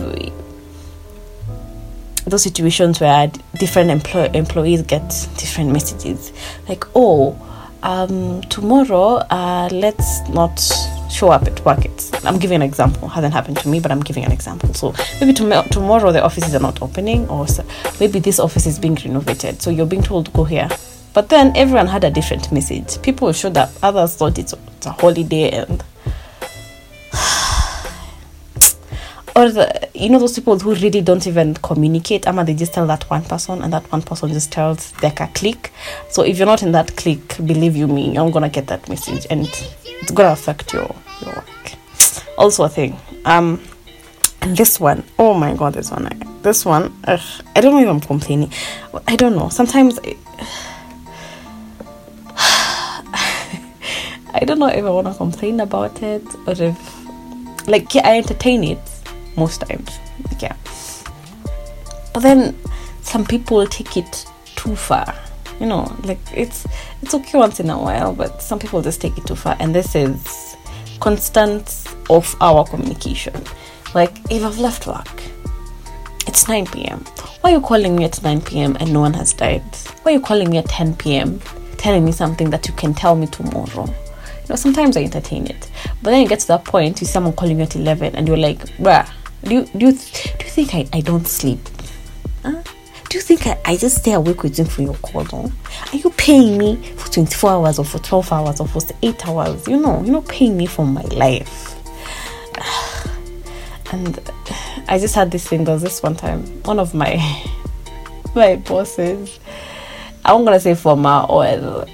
those 2.26 2.44
situations 2.44 3.00
where 3.00 3.26
different 3.58 3.90
employ- 3.90 4.30
employees 4.34 4.82
get 4.82 5.08
different 5.36 5.72
messages 5.72 6.32
like 6.68 6.84
oh 6.94 7.34
um, 7.82 8.40
tomorrow 8.42 9.16
uh, 9.30 9.68
let's 9.72 10.20
not 10.28 10.60
show 11.10 11.30
up 11.30 11.42
at 11.42 11.64
work. 11.64 11.84
It's 11.84 12.12
i'm 12.24 12.38
giving 12.38 12.56
an 12.56 12.62
example. 12.62 13.08
Hasn't 13.08 13.34
happened 13.34 13.58
to 13.58 13.68
me 13.68 13.80
but 13.80 13.90
i'm 13.90 14.00
giving 14.00 14.24
an 14.24 14.32
example. 14.32 14.72
So 14.74 14.94
maybe 15.20 15.32
tom- 15.32 15.68
tomorrow 15.68 16.12
the 16.12 16.22
offices 16.22 16.54
are 16.54 16.60
not 16.60 16.82
opening 16.82 17.28
or 17.28 17.46
maybe 17.98 18.18
this 18.18 18.38
office 18.38 18.66
is 18.66 18.78
being 18.78 18.94
renovated. 18.94 19.62
So 19.62 19.70
you're 19.70 19.86
being 19.86 20.02
told 20.02 20.26
to 20.26 20.32
go 20.32 20.44
here. 20.44 20.68
But 21.12 21.28
then 21.28 21.56
everyone 21.56 21.88
had 21.88 22.04
a 22.04 22.10
different 22.10 22.52
message. 22.52 23.02
People 23.02 23.32
showed 23.32 23.56
up. 23.56 23.70
Others 23.82 24.14
thought 24.14 24.38
it's, 24.38 24.52
it's 24.52 24.86
a 24.86 24.92
holiday 24.92 25.50
and 25.50 25.82
or 29.34 29.50
the 29.50 29.88
you 29.94 30.08
know 30.08 30.20
those 30.20 30.34
people 30.34 30.56
who 30.58 30.74
really 30.74 31.00
don't 31.00 31.26
even 31.26 31.54
communicate? 31.54 32.28
Ama 32.28 32.44
they 32.44 32.54
just 32.54 32.72
tell 32.72 32.86
that 32.86 33.08
one 33.10 33.24
person 33.24 33.62
and 33.62 33.72
that 33.72 33.90
one 33.90 34.02
person 34.02 34.32
just 34.32 34.52
tells 34.52 34.92
like 35.02 35.20
a 35.20 35.26
click 35.28 35.72
so 36.08 36.22
if 36.22 36.38
you're 36.38 36.46
not 36.46 36.62
in 36.62 36.72
that 36.72 36.96
click 36.96 37.36
believe 37.44 37.76
you 37.76 37.88
me 37.88 38.14
you're 38.14 38.30
gonna 38.30 38.48
get 38.48 38.68
that 38.68 38.88
message. 38.88 39.26
And 39.28 39.48
it's 40.00 40.10
gonna 40.10 40.32
affect 40.32 40.72
your 40.72 40.94
your 41.22 41.34
work 41.34 41.72
also 42.38 42.64
a 42.64 42.68
thing 42.68 42.96
um 43.24 43.60
and 44.40 44.56
this 44.56 44.80
one 44.80 45.04
oh 45.18 45.34
my 45.34 45.54
god 45.54 45.74
this 45.74 45.90
one 45.90 46.08
this 46.42 46.64
one 46.64 46.92
ugh, 47.04 47.20
i 47.54 47.60
don't 47.60 47.74
know 47.74 47.80
if 47.82 47.88
i'm 47.88 48.00
complaining 48.00 48.50
i 49.06 49.16
don't 49.16 49.36
know 49.36 49.48
sometimes 49.48 49.98
I, 50.04 50.16
I 54.32 54.44
don't 54.44 54.58
know 54.58 54.68
if 54.68 54.84
I 54.84 54.90
want 54.90 55.08
to 55.08 55.14
complain 55.14 55.60
about 55.60 56.02
it 56.02 56.22
or 56.46 56.52
if, 56.52 57.68
like, 57.68 57.94
yeah, 57.94 58.08
I 58.08 58.16
entertain 58.18 58.62
it 58.62 58.78
most 59.36 59.60
times. 59.62 59.98
Yeah. 60.38 60.56
But 62.14 62.20
then 62.20 62.56
some 63.02 63.24
people 63.24 63.66
take 63.66 63.96
it 63.96 64.24
too 64.56 64.76
far. 64.76 65.14
You 65.60 65.66
know, 65.66 65.94
like 66.04 66.18
it's 66.34 66.66
it's 67.02 67.14
okay 67.14 67.38
once 67.38 67.60
in 67.60 67.70
a 67.70 67.78
while, 67.78 68.14
but 68.14 68.42
some 68.42 68.58
people 68.58 68.80
just 68.82 69.00
take 69.00 69.16
it 69.18 69.26
too 69.26 69.36
far. 69.36 69.56
And 69.60 69.74
this 69.74 69.94
is 69.94 70.56
constant 71.00 71.84
of 72.08 72.34
our 72.40 72.64
communication. 72.64 73.34
Like 73.94 74.18
if 74.30 74.42
I've 74.42 74.58
left 74.58 74.86
work, 74.86 75.22
it's 76.26 76.48
9 76.48 76.66
p.m. 76.66 77.00
Why 77.40 77.50
are 77.50 77.54
you 77.54 77.60
calling 77.60 77.96
me 77.96 78.04
at 78.04 78.22
9 78.22 78.40
p.m. 78.42 78.76
and 78.80 78.92
no 78.92 79.00
one 79.00 79.14
has 79.14 79.32
died? 79.32 79.62
Why 80.02 80.12
are 80.12 80.14
you 80.16 80.20
calling 80.20 80.50
me 80.50 80.58
at 80.58 80.66
10 80.66 80.96
p.m. 80.96 81.40
telling 81.76 82.04
me 82.04 82.12
something 82.12 82.50
that 82.50 82.68
you 82.68 82.74
can 82.74 82.94
tell 82.94 83.16
me 83.16 83.26
tomorrow? 83.26 83.86
You 83.86 84.48
know, 84.48 84.56
sometimes 84.56 84.96
I 84.96 85.02
entertain 85.02 85.46
it, 85.46 85.70
but 86.02 86.10
then 86.10 86.22
you 86.22 86.28
get 86.28 86.40
to 86.40 86.48
that 86.48 86.64
point, 86.64 87.00
you 87.00 87.06
see 87.06 87.12
someone 87.12 87.32
calling 87.32 87.58
you 87.58 87.64
at 87.64 87.76
11 87.76 88.14
and 88.14 88.28
you're 88.28 88.36
like, 88.36 88.58
bruh, 88.78 89.08
do 89.44 89.54
you, 89.54 89.64
do 89.64 89.86
you, 89.86 89.92
do 89.92 90.44
you 90.44 90.50
think 90.50 90.74
I, 90.74 90.86
I 90.92 91.00
don't 91.00 91.26
sleep? 91.26 91.60
Huh? 92.42 92.62
Do 93.10 93.18
you 93.18 93.22
think 93.22 93.44
I, 93.44 93.58
I 93.64 93.76
just 93.76 93.96
stay 93.96 94.12
awake 94.12 94.44
waiting 94.44 94.66
for 94.66 94.82
your 94.82 94.94
call? 94.94 95.24
No? 95.32 95.52
Are 95.92 95.96
you 95.96 96.10
paying 96.10 96.56
me 96.56 96.76
for 96.94 97.10
24 97.10 97.50
hours 97.50 97.80
or 97.80 97.84
for 97.84 97.98
12 97.98 98.32
hours 98.32 98.60
or 98.60 98.68
for 98.68 98.80
8 99.02 99.26
hours? 99.26 99.66
You 99.66 99.78
know, 99.78 100.00
you're 100.04 100.12
not 100.12 100.28
paying 100.28 100.56
me 100.56 100.66
for 100.66 100.86
my 100.86 101.02
life. 101.02 101.74
And 103.92 104.20
I 104.86 105.00
just 105.00 105.16
had 105.16 105.32
this 105.32 105.48
thing, 105.48 105.64
there 105.64 105.74
was 105.74 105.82
this 105.82 106.00
one 106.00 106.14
time, 106.14 106.44
one 106.62 106.78
of 106.78 106.94
my 106.94 107.16
my 108.36 108.54
bosses, 108.54 109.40
I'm 110.24 110.44
gonna 110.44 110.60
say 110.60 110.76
former 110.76 111.26
or 111.28 111.86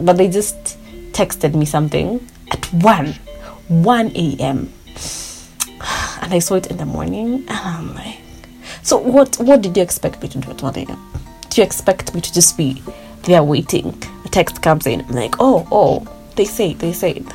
but 0.00 0.16
they 0.16 0.26
just 0.26 0.76
texted 1.12 1.54
me 1.54 1.64
something 1.64 2.26
at 2.50 2.66
1 2.72 3.14
1 3.68 4.12
a.m 4.16 4.72
and 6.22 6.34
I 6.34 6.40
saw 6.40 6.56
it 6.56 6.66
in 6.66 6.78
the 6.78 6.86
morning, 6.86 7.44
and 7.46 7.50
I'm 7.50 7.94
like, 7.94 8.18
so 8.82 8.98
what? 8.98 9.36
What 9.36 9.62
did 9.62 9.76
you 9.76 9.82
expect 9.82 10.22
me 10.22 10.28
to 10.28 10.38
do 10.38 10.50
at 10.50 10.62
one 10.62 10.76
a.m.? 10.76 11.12
Do 11.48 11.60
you 11.60 11.64
expect 11.64 12.14
me 12.14 12.20
to 12.20 12.32
just 12.32 12.56
be 12.56 12.82
there 13.22 13.42
waiting? 13.42 13.90
The 14.22 14.28
text 14.30 14.62
comes 14.62 14.86
in, 14.86 15.00
I'm 15.02 15.14
like, 15.14 15.34
oh, 15.40 15.66
oh, 15.70 16.06
they 16.36 16.44
say, 16.44 16.74
they 16.74 16.92
say. 16.92 17.12
It 17.12 17.26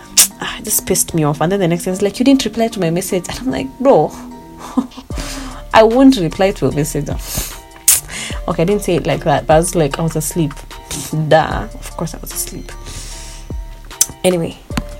ah, 0.42 0.60
just 0.64 0.86
pissed 0.88 1.14
me 1.14 1.24
off. 1.24 1.42
And 1.42 1.52
then 1.52 1.60
the 1.60 1.68
next 1.68 1.84
thing 1.84 1.94
is 1.94 2.02
like, 2.02 2.20
you 2.20 2.26
didn't 2.26 2.46
reply 2.46 2.68
to 2.70 2.80
my 2.80 2.90
message, 2.90 3.28
and 3.30 3.40
I'm 3.40 3.52
like, 3.52 3.80
bro, 3.80 4.10
I 5.74 5.84
won't 5.84 6.18
reply 6.18 6.52
to 6.52 6.68
a 6.68 6.72
message. 6.72 7.10
okay, 8.48 8.62
I 8.62 8.66
didn't 8.66 8.84
say 8.84 8.96
it 8.96 9.06
like 9.06 9.24
that, 9.26 9.48
but 9.48 9.54
I 9.56 9.58
was 9.58 9.76
like, 9.76 10.00
I 10.00 10.02
was 10.02 10.16
asleep. 10.16 10.54
Duh, 11.28 11.68
of 11.74 11.98
course 11.98 12.14
I 12.14 12.18
was 12.20 12.32
asleep. 12.32 12.72
Anyway, 14.24 14.58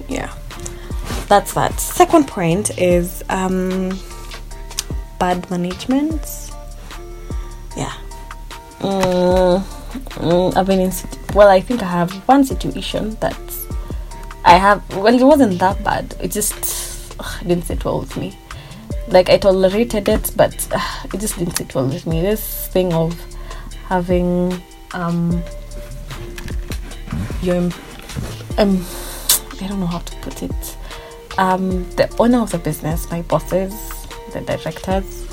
yeah 0.08 0.34
that's 1.28 1.54
that. 1.54 1.80
Second 1.80 2.28
point 2.28 2.78
is 2.78 3.24
um, 3.30 3.98
bad 5.20 5.50
management. 5.50 6.52
Yeah. 7.76 7.94
Mm, 8.80 9.62
mm, 9.62 10.56
I've 10.56 10.68
been 10.68 10.80
in. 10.80 10.92
Well, 11.34 11.50
I 11.50 11.62
think 11.62 11.82
I 11.82 11.88
have 11.88 12.12
one 12.28 12.44
situation 12.44 13.16
that 13.22 13.40
I 14.44 14.56
have. 14.56 14.88
Well, 14.96 15.14
it 15.14 15.24
wasn't 15.24 15.60
that 15.60 15.84
bad. 15.84 16.16
It 16.22 16.32
just 16.32 17.16
ugh, 17.20 17.48
didn't 17.48 17.66
sit 17.66 17.84
well 17.86 18.00
with 18.00 18.16
me. 18.18 18.38
Like 19.08 19.30
I 19.30 19.38
tolerated 19.38 20.08
it, 20.10 20.32
but 20.36 20.54
it 21.14 21.20
just 21.20 21.38
didn't 21.38 21.58
sit 21.58 21.74
well 21.76 21.88
with 21.88 22.08
me. 22.08 22.22
This 22.22 22.68
thing 22.68 22.94
of 22.94 23.20
having 23.88 24.62
um 24.94 25.44
your 27.42 27.58
um 28.58 28.86
I 29.62 29.68
don't 29.68 29.80
know 29.80 29.88
how 29.88 30.00
to 30.00 30.16
put 30.18 30.44
it 30.44 30.78
um, 31.38 31.90
the 31.92 32.14
owner 32.20 32.40
of 32.40 32.52
the 32.52 32.58
business, 32.58 33.10
my 33.12 33.22
bosses, 33.24 33.74
the 34.36 34.58
directors, 34.58 35.28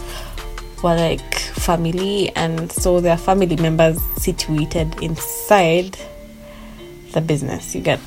were 0.82 0.96
like 0.96 1.34
family, 1.34 2.30
and 2.36 2.70
so 2.72 3.00
there 3.00 3.12
are 3.12 3.18
family 3.18 3.56
members 3.56 4.00
situated 4.16 5.00
inside 5.02 5.98
the 7.12 7.20
business. 7.20 7.74
You 7.74 7.82
get 7.82 8.00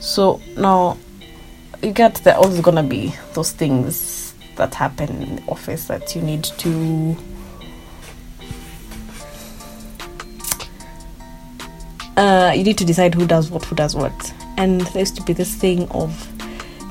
so 0.00 0.40
now 0.56 0.98
you 1.82 1.92
get 1.92 2.16
there 2.24 2.36
always 2.36 2.60
gonna 2.60 2.82
be 2.82 3.14
those 3.32 3.52
things 3.52 4.34
that 4.56 4.74
happen 4.74 5.22
in 5.22 5.36
the 5.36 5.42
office 5.50 5.86
that 5.88 6.14
you 6.14 6.22
need 6.22 6.44
to 6.44 7.16
uh, 12.16 12.52
you 12.54 12.64
need 12.64 12.78
to 12.78 12.84
decide 12.84 13.14
who 13.14 13.26
does 13.26 13.50
what, 13.50 13.64
who 13.64 13.74
does 13.74 13.96
what. 13.96 14.34
And 14.56 14.82
there 14.82 15.00
used 15.00 15.16
to 15.16 15.22
be 15.22 15.32
this 15.32 15.54
thing 15.54 15.88
of 15.88 16.12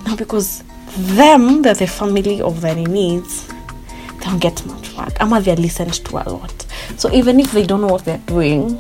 now 0.06 0.16
because 0.16 0.64
them, 0.98 1.62
they're 1.62 1.74
the 1.74 1.88
family 1.88 2.42
of 2.42 2.62
the 2.62 2.70
enemies, 2.70 3.48
they 3.48 4.26
don't 4.26 4.40
get 4.40 4.66
much 4.66 4.96
work. 4.96 5.14
Ama 5.20 5.42
they're 5.42 5.56
listened 5.56 5.94
to 5.94 6.18
a 6.18 6.26
lot. 6.30 6.66
So 6.98 7.12
even 7.12 7.40
if 7.40 7.52
they 7.52 7.66
don't 7.66 7.82
know 7.82 7.88
what 7.88 8.06
they're 8.06 8.18
doing, 8.20 8.80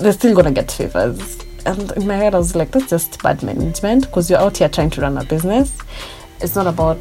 they're 0.00 0.12
still 0.12 0.34
gonna 0.34 0.52
get 0.52 0.70
favors. 0.70 1.38
And 1.66 1.92
in 1.92 2.06
my 2.06 2.16
head, 2.16 2.34
I 2.34 2.38
was 2.38 2.54
like, 2.54 2.70
that's 2.72 2.90
just 2.90 3.22
bad 3.22 3.42
management 3.42 4.06
because 4.06 4.28
you're 4.28 4.38
out 4.38 4.58
here 4.58 4.68
trying 4.68 4.90
to 4.90 5.00
run 5.00 5.16
a 5.16 5.24
business. 5.24 5.76
It's 6.40 6.54
not 6.54 6.66
about 6.66 7.00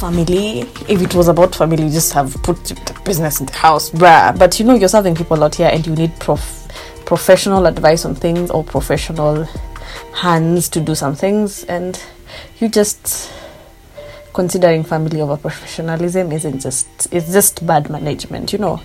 family. 0.00 0.60
If 0.88 1.02
it 1.02 1.14
was 1.14 1.28
about 1.28 1.54
family, 1.54 1.84
you 1.84 1.90
just 1.90 2.12
have 2.14 2.32
put 2.42 2.64
the 2.64 3.00
business 3.04 3.40
in 3.40 3.46
the 3.46 3.52
house, 3.52 3.90
bruh. 3.90 4.38
But 4.38 4.58
you 4.58 4.64
know, 4.64 4.74
you're 4.74 4.88
serving 4.88 5.14
people 5.14 5.42
out 5.44 5.54
here 5.56 5.68
and 5.70 5.86
you 5.86 5.94
need 5.94 6.18
prof- 6.20 6.68
professional 7.04 7.66
advice 7.66 8.04
on 8.04 8.14
things 8.14 8.50
or 8.50 8.64
professional 8.64 9.46
hands 10.14 10.68
to 10.68 10.80
do 10.80 10.94
some 10.94 11.14
things 11.14 11.64
and 11.64 12.02
you 12.58 12.68
just 12.68 13.32
considering 14.32 14.84
family 14.84 15.20
over 15.20 15.36
professionalism 15.36 16.30
isn't 16.32 16.60
just 16.60 16.86
it's 17.12 17.32
just 17.32 17.66
bad 17.66 17.90
management 17.90 18.52
you 18.52 18.58
know 18.58 18.80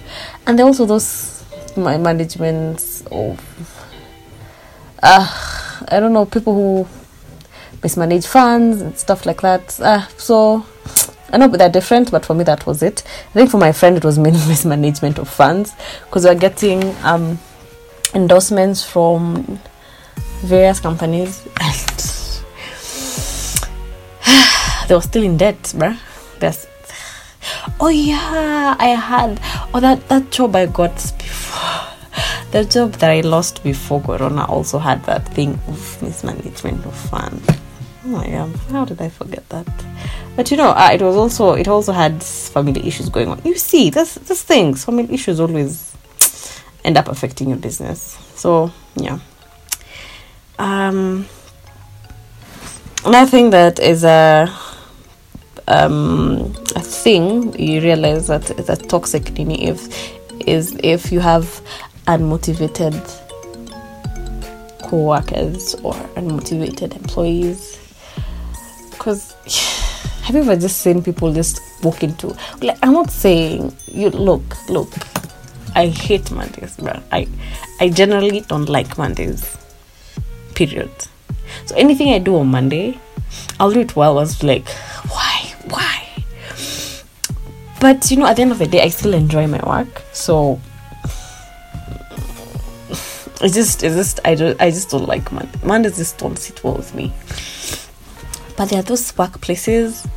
and 0.47 0.57
there 0.57 0.65
also 0.65 0.85
those 0.85 1.43
my 1.77 1.97
managements 1.97 3.03
of 3.11 3.39
uh, 5.03 5.83
i 5.89 5.99
don't 5.99 6.13
know 6.13 6.25
people 6.25 6.53
who 6.53 6.87
mismanage 7.83 8.25
funds 8.25 8.81
and 8.81 8.97
stuff 8.97 9.25
like 9.25 9.41
that 9.41 9.79
uh, 9.81 10.05
so 10.17 10.65
I 11.31 11.37
know 11.37 11.47
they're 11.47 11.69
different, 11.69 12.11
but 12.11 12.25
for 12.25 12.33
me 12.33 12.43
that 12.45 12.65
was 12.65 12.81
it. 12.81 13.03
I 13.31 13.33
think 13.33 13.49
for 13.51 13.57
my 13.57 13.71
friend 13.71 13.97
it 13.97 14.05
was 14.05 14.17
mismanagement 14.47 15.17
of 15.17 15.27
funds 15.27 15.73
because 16.05 16.23
we're 16.23 16.35
getting 16.35 16.95
um, 17.03 17.39
endorsements 18.13 18.83
from 18.83 19.59
various 20.45 20.79
companies 20.79 21.45
and 21.59 21.75
they 24.87 24.95
were 24.95 25.01
still 25.01 25.23
in 25.23 25.37
debt, 25.37 25.61
bruh. 25.75 25.97
There's 26.39 26.67
oh 27.79 27.89
yeah, 27.89 28.75
I 28.79 28.87
had 28.89 29.39
oh 29.73 29.79
that 29.79 30.07
that 30.09 30.31
job 30.31 30.55
I 30.55 30.65
got 30.67 30.95
before 31.17 31.95
the 32.51 32.65
job 32.65 32.93
that 32.93 33.09
I 33.09 33.21
lost 33.21 33.63
before 33.63 34.01
Corona 34.01 34.45
also 34.45 34.77
had 34.79 35.03
that 35.05 35.27
thing 35.33 35.59
of 35.67 36.01
mismanagement 36.01 36.85
of 36.85 36.95
fun. 36.95 37.41
Oh 38.07 38.21
god, 38.21 38.55
how 38.71 38.85
did 38.85 39.01
I 39.01 39.09
forget 39.09 39.47
that? 39.49 39.67
But 40.35 40.51
you 40.51 40.57
know, 40.57 40.71
uh, 40.71 40.89
it 40.93 41.01
was 41.01 41.15
also 41.15 41.53
it 41.53 41.67
also 41.67 41.91
had 41.91 42.21
family 42.21 42.85
issues 42.87 43.09
going 43.09 43.29
on. 43.29 43.41
You 43.43 43.57
see, 43.57 43.89
this 43.89 44.15
this 44.15 44.43
things 44.43 44.85
family 44.85 45.13
issues 45.13 45.39
always 45.39 45.95
end 46.83 46.97
up 46.97 47.07
affecting 47.07 47.49
your 47.49 47.57
business. 47.57 48.17
So 48.35 48.71
yeah. 48.95 49.19
Um, 50.57 51.25
thing 53.27 53.49
that 53.51 53.79
is 53.79 54.03
a 54.03 54.53
um, 55.67 56.53
a 56.75 56.79
thing 56.81 57.57
you 57.59 57.81
realize 57.81 58.27
that 58.27 58.49
a 58.69 58.75
toxic 58.75 59.31
nini 59.33 59.67
if 59.67 59.87
is 60.47 60.77
if 60.83 61.11
you 61.11 61.19
have 61.19 61.61
unmotivated 62.07 62.93
co-workers 64.83 65.75
or 65.75 65.93
unmotivated 66.15 66.95
employees. 66.95 67.79
Because 68.91 69.33
have 70.25 70.35
you 70.35 70.41
ever 70.41 70.55
just 70.55 70.77
seen 70.77 71.03
people 71.03 71.31
just 71.31 71.59
walk 71.83 72.01
into 72.01 72.35
like 72.61 72.77
i'm 72.81 72.93
not 72.93 73.11
saying 73.11 73.71
you 73.87 74.09
look 74.09 74.41
look 74.69 74.91
i 75.75 75.85
hate 75.85 76.31
mondays 76.31 76.75
bro 76.77 76.99
i 77.11 77.27
i 77.79 77.87
generally 77.87 78.39
don't 78.41 78.67
like 78.67 78.97
mondays 78.97 79.55
period. 80.55 80.91
So 81.65 81.75
anything 81.75 82.09
i 82.13 82.19
do 82.19 82.37
on 82.37 82.47
monday 82.47 82.99
i'll 83.59 83.71
do 83.71 83.79
it 83.81 83.95
well 83.95 84.17
I 84.17 84.21
was 84.21 84.43
like 84.43 84.67
why 85.09 85.53
why? 85.67 86.01
But 87.79 88.09
you 88.09 88.17
know 88.17 88.25
at 88.25 88.35
the 88.37 88.43
end 88.43 88.51
of 88.51 88.59
the 88.59 88.67
day 88.67 88.81
i 88.81 88.89
still 88.89 89.13
enjoy 89.13 89.47
my 89.47 89.61
work. 89.65 90.03
So 90.13 90.59
it's 93.41 93.53
just 93.53 93.83
it's 93.83 93.95
just 93.95 94.19
i 94.25 94.33
don't 94.33 94.59
i 94.61 94.69
just 94.71 94.89
don't 94.89 95.07
like 95.07 95.31
monday 95.31 95.59
mondays 95.63 95.97
just 95.97 96.17
don't 96.17 96.37
sit 96.37 96.63
well 96.63 96.75
with 96.75 96.93
me. 96.95 97.13
But 98.57 98.69
there 98.69 98.79
are 98.79 98.83
those 98.83 99.11
workplaces 99.13 100.07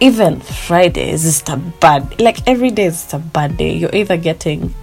even 0.00 0.40
friday 0.40 1.10
is 1.10 1.22
just 1.24 1.48
a 1.48 1.56
bad 1.56 2.20
like 2.20 2.46
every 2.46 2.70
day 2.70 2.84
is 2.84 3.12
a 3.14 3.18
bad 3.18 3.56
day. 3.56 3.74
You're 3.74 3.94
either 3.94 4.16
getting 4.16 4.74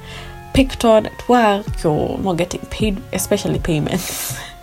picked 0.53 0.83
on 0.85 1.05
at 1.05 1.29
work 1.29 1.65
you're 1.83 2.17
not 2.17 2.37
getting 2.37 2.61
paid 2.67 3.01
especially 3.13 3.59
payments 3.59 4.37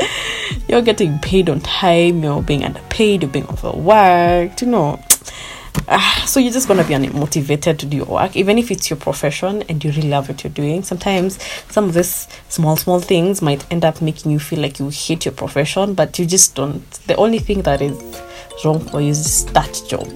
you're 0.68 0.82
getting 0.82 1.18
paid 1.20 1.48
on 1.48 1.60
time 1.60 2.22
you're 2.22 2.42
being 2.42 2.64
underpaid 2.64 3.22
you're 3.22 3.30
being 3.30 3.48
overworked 3.48 4.62
you 4.62 4.68
know. 4.68 5.00
Uh, 5.88 6.26
so 6.26 6.40
you're 6.40 6.52
just 6.52 6.66
gonna 6.66 6.82
be 6.84 6.94
unmotivated 6.94 7.78
to 7.78 7.86
do 7.86 7.98
your 7.98 8.06
work 8.06 8.34
even 8.34 8.58
if 8.58 8.70
it's 8.70 8.90
your 8.90 8.96
profession 8.96 9.62
and 9.68 9.84
you 9.84 9.90
really 9.92 10.08
love 10.08 10.28
what 10.28 10.42
you're 10.42 10.52
doing. 10.52 10.82
Sometimes 10.82 11.38
some 11.68 11.84
of 11.84 11.94
these 11.94 12.26
small 12.48 12.76
small 12.76 12.98
things 12.98 13.40
might 13.40 13.70
end 13.70 13.84
up 13.84 14.02
making 14.02 14.32
you 14.32 14.38
feel 14.38 14.60
like 14.60 14.78
you 14.78 14.88
hate 14.88 15.24
your 15.24 15.34
profession 15.34 15.94
but 15.94 16.18
you 16.18 16.26
just 16.26 16.54
don't 16.54 16.90
the 17.06 17.14
only 17.16 17.38
thing 17.38 17.62
that 17.62 17.80
is 17.82 17.96
wrong 18.64 18.80
for 18.80 19.00
you 19.00 19.10
is 19.10 19.44
that 19.46 19.80
job 19.88 20.08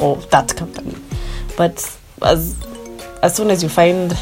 or 0.00 0.16
that 0.30 0.56
company. 0.56 0.96
But 1.56 1.98
as 2.22 2.56
as 3.22 3.36
soon 3.36 3.50
as 3.50 3.62
you 3.62 3.68
find 3.68 4.12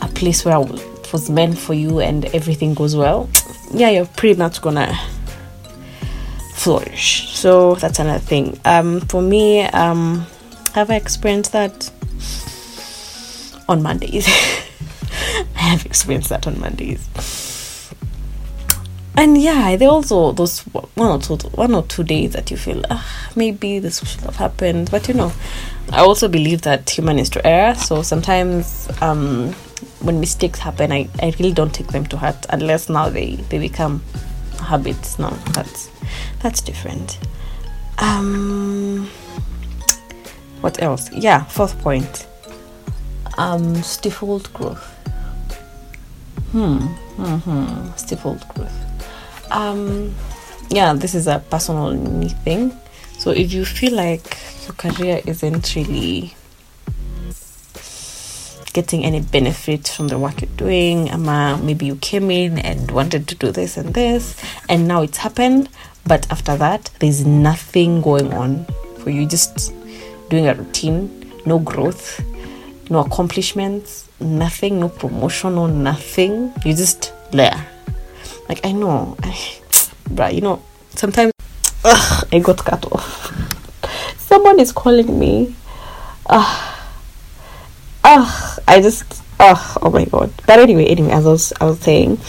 a 0.00 0.08
place 0.14 0.44
where 0.44 0.58
it 0.60 1.12
was 1.12 1.28
meant 1.28 1.58
for 1.58 1.74
you 1.74 2.00
and 2.00 2.24
everything 2.26 2.74
goes 2.74 2.96
well 2.96 3.28
yeah 3.72 3.90
you're 3.90 4.06
pretty 4.06 4.38
much 4.38 4.60
gonna 4.60 4.98
flourish. 6.54 7.28
So 7.36 7.74
that's 7.76 7.98
another 7.98 8.18
thing. 8.18 8.58
Um 8.64 9.00
for 9.02 9.22
me 9.22 9.62
um 9.62 10.26
have 10.74 10.90
i 10.90 10.96
experienced 10.96 11.52
that 11.52 11.90
on 13.68 13.82
mondays? 13.82 14.26
I 15.56 15.60
have 15.60 15.86
experienced 15.86 16.28
that 16.30 16.46
on 16.46 16.58
mondays. 16.60 17.08
And 19.16 19.40
yeah 19.40 19.76
there 19.76 19.88
also 19.88 20.32
those 20.32 20.60
one 20.60 21.10
or 21.10 21.18
two 21.18 21.36
one 21.54 21.74
or 21.74 21.82
two 21.84 22.04
days 22.04 22.32
that 22.32 22.50
you 22.50 22.56
feel 22.56 22.84
ah, 22.90 23.04
maybe 23.36 23.78
this 23.78 24.00
should 24.06 24.20
have 24.22 24.36
happened. 24.36 24.90
But 24.90 25.08
you 25.08 25.14
know 25.14 25.32
i 25.92 26.00
also 26.00 26.28
believe 26.28 26.62
that 26.62 26.88
human 26.90 27.18
is 27.18 27.28
to 27.30 27.46
err. 27.46 27.74
So 27.74 28.02
sometimes 28.02 28.88
um 29.00 29.54
when 30.02 30.18
mistakes 30.20 30.58
happen 30.58 30.92
i, 30.92 31.08
I 31.22 31.32
really 31.38 31.52
don't 31.52 31.72
take 31.74 31.88
them 31.88 32.06
to 32.06 32.16
heart 32.16 32.46
unless 32.50 32.88
now 32.88 33.08
they 33.08 33.36
they 33.50 33.58
become 33.58 34.02
habits 34.60 35.18
no 35.18 35.30
that's 35.52 35.90
that's 36.40 36.60
different. 36.60 37.18
Um 37.98 39.08
what 40.60 40.82
else? 40.82 41.10
Yeah 41.12 41.44
fourth 41.44 41.78
point. 41.80 42.26
Um 43.38 43.82
stifled 43.82 44.52
growth. 44.54 44.82
Hmm 46.52 46.78
Mm-hmm. 47.18 47.96
stifled 47.96 48.46
growth. 48.48 48.72
Um 49.50 50.14
yeah 50.70 50.94
this 50.94 51.14
is 51.14 51.26
a 51.26 51.42
personal 51.50 51.94
thing. 52.44 52.72
So 53.18 53.30
if 53.30 53.52
you 53.52 53.64
feel 53.64 53.92
like 53.94 54.36
your 54.66 54.74
career 54.76 55.20
isn't 55.26 55.74
really 55.76 56.34
getting 58.72 59.04
any 59.04 59.20
benefit 59.20 59.88
from 59.88 60.08
the 60.08 60.18
work 60.18 60.40
you're 60.40 60.50
doing? 60.56 61.10
Um, 61.10 61.66
maybe 61.66 61.86
you 61.86 61.96
came 61.96 62.30
in 62.30 62.58
and 62.58 62.90
wanted 62.90 63.28
to 63.28 63.34
do 63.34 63.50
this 63.50 63.76
and 63.76 63.94
this 63.94 64.40
and 64.68 64.86
now 64.86 65.02
it's 65.02 65.18
happened 65.18 65.68
but 66.06 66.30
after 66.30 66.56
that 66.56 66.90
there's 67.00 67.26
nothing 67.26 68.00
going 68.00 68.32
on 68.32 68.66
for 68.98 69.10
you. 69.10 69.26
Just 69.26 69.72
doing 70.28 70.46
a 70.48 70.54
routine 70.54 71.32
no 71.46 71.58
growth 71.58 72.20
no 72.90 73.00
accomplishments 73.00 74.08
nothing 74.20 74.80
no 74.80 74.88
promotion 74.88 75.54
no 75.54 75.66
nothing. 75.66 76.52
You 76.64 76.74
just 76.74 77.12
there. 77.32 77.66
Like 78.48 78.64
i 78.64 78.72
know 78.72 79.16
I, 79.22 79.28
bruh, 80.10 80.34
you 80.34 80.40
know 80.40 80.62
sometimes 80.90 81.32
ugh, 81.84 82.28
i 82.32 82.38
got 82.38 82.58
cut 82.64 82.84
off. 82.92 83.32
Someone 84.18 84.60
is 84.60 84.72
calling 84.72 85.18
me. 85.18 85.54
Uh, 86.26 86.76
Ugh, 88.02 88.59
I 88.70 88.80
just 88.80 89.20
ugh, 89.40 89.78
oh 89.82 89.90
my 89.90 90.04
god. 90.04 90.32
But 90.46 90.60
anyway, 90.60 90.86
anyway, 90.86 91.10
as 91.10 91.26
I 91.26 91.30
was 91.30 91.52
I 91.60 91.64
was 91.64 91.80
saying, 91.80 92.20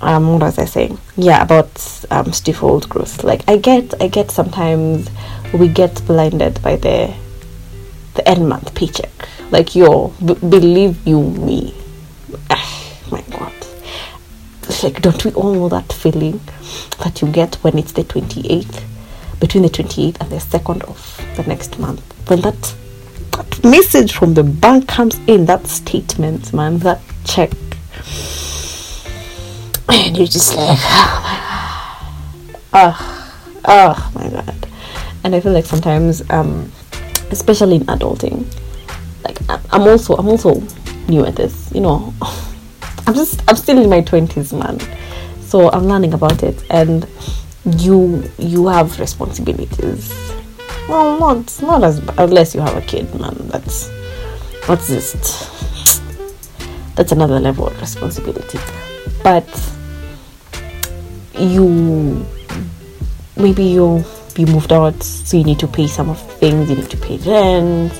um 0.00 0.34
what 0.34 0.42
was 0.42 0.56
I 0.56 0.66
saying? 0.66 0.98
Yeah, 1.16 1.42
about 1.42 1.72
um 2.12 2.32
stifled 2.32 2.88
growth. 2.88 3.24
Like 3.24 3.42
I 3.48 3.56
get 3.56 4.00
I 4.00 4.06
get 4.06 4.30
sometimes 4.30 5.10
we 5.52 5.66
get 5.66 6.00
blinded 6.06 6.62
by 6.62 6.76
the 6.76 7.12
the 8.14 8.28
end 8.28 8.48
month 8.48 8.72
paycheck. 8.76 9.10
Like 9.50 9.74
yo, 9.74 10.14
b- 10.24 10.34
believe 10.34 11.04
you 11.04 11.20
me. 11.20 11.74
Ugh, 12.50 13.10
my 13.10 13.22
god. 13.22 13.52
Like 14.84 15.02
don't 15.02 15.24
we 15.24 15.32
all 15.32 15.54
know 15.54 15.68
that 15.70 15.92
feeling 15.92 16.38
that 17.00 17.20
you 17.20 17.32
get 17.32 17.56
when 17.64 17.78
it's 17.78 17.90
the 17.90 18.04
28th 18.04 18.84
between 19.40 19.64
the 19.64 19.70
28th 19.70 20.20
and 20.20 20.30
the 20.30 20.36
2nd 20.36 20.84
of 20.84 21.00
the 21.36 21.42
next 21.42 21.80
month 21.80 22.02
when 22.28 22.42
that 22.42 22.76
that 23.38 23.64
message 23.64 24.12
from 24.14 24.34
the 24.34 24.42
bank 24.42 24.88
comes 24.88 25.18
in, 25.26 25.46
that 25.46 25.66
statement, 25.66 26.52
man, 26.52 26.78
that 26.78 27.00
check, 27.24 27.50
and 29.88 30.16
you're 30.16 30.26
just 30.26 30.56
like, 30.56 30.78
oh 30.80 31.20
my 31.22 31.38
god, 32.72 32.94
oh, 32.98 33.62
oh 33.64 34.12
my 34.14 34.28
god. 34.28 34.68
And 35.24 35.34
I 35.34 35.40
feel 35.40 35.52
like 35.52 35.66
sometimes, 35.66 36.28
um, 36.30 36.70
especially 37.30 37.76
in 37.76 37.82
adulting, 37.86 38.44
like 39.24 39.38
I'm 39.72 39.82
also 39.82 40.16
I'm 40.16 40.28
also 40.28 40.62
new 41.08 41.24
at 41.24 41.36
this, 41.36 41.70
you 41.74 41.80
know. 41.80 42.12
I'm 43.06 43.14
just 43.14 43.42
I'm 43.48 43.56
still 43.56 43.78
in 43.82 43.88
my 43.88 44.00
twenties, 44.00 44.52
man. 44.52 44.78
So 45.40 45.70
I'm 45.70 45.84
learning 45.84 46.12
about 46.12 46.42
it, 46.42 46.62
and 46.70 47.06
you 47.78 48.28
you 48.38 48.66
have 48.66 48.98
responsibilities 48.98 50.12
well, 50.88 51.18
not 51.18 51.62
not 51.62 51.84
as 51.84 51.98
unless 52.16 52.54
you 52.54 52.60
have 52.60 52.76
a 52.76 52.80
kid, 52.82 53.14
man. 53.20 53.36
That's 53.48 53.90
that's 54.66 54.88
just 54.88 56.02
that's 56.96 57.12
another 57.12 57.38
level 57.38 57.66
of 57.66 57.80
responsibility. 57.80 58.58
But 59.22 59.46
you 61.38 62.24
maybe 63.36 63.64
you 63.64 64.04
you 64.36 64.46
moved 64.46 64.72
out, 64.72 65.02
so 65.02 65.36
you 65.36 65.44
need 65.44 65.58
to 65.58 65.66
pay 65.66 65.86
some 65.86 66.08
of 66.08 66.18
the 66.26 66.34
things. 66.34 66.70
You 66.70 66.76
need 66.76 66.90
to 66.90 66.96
pay 66.96 67.18
rent, 67.18 67.92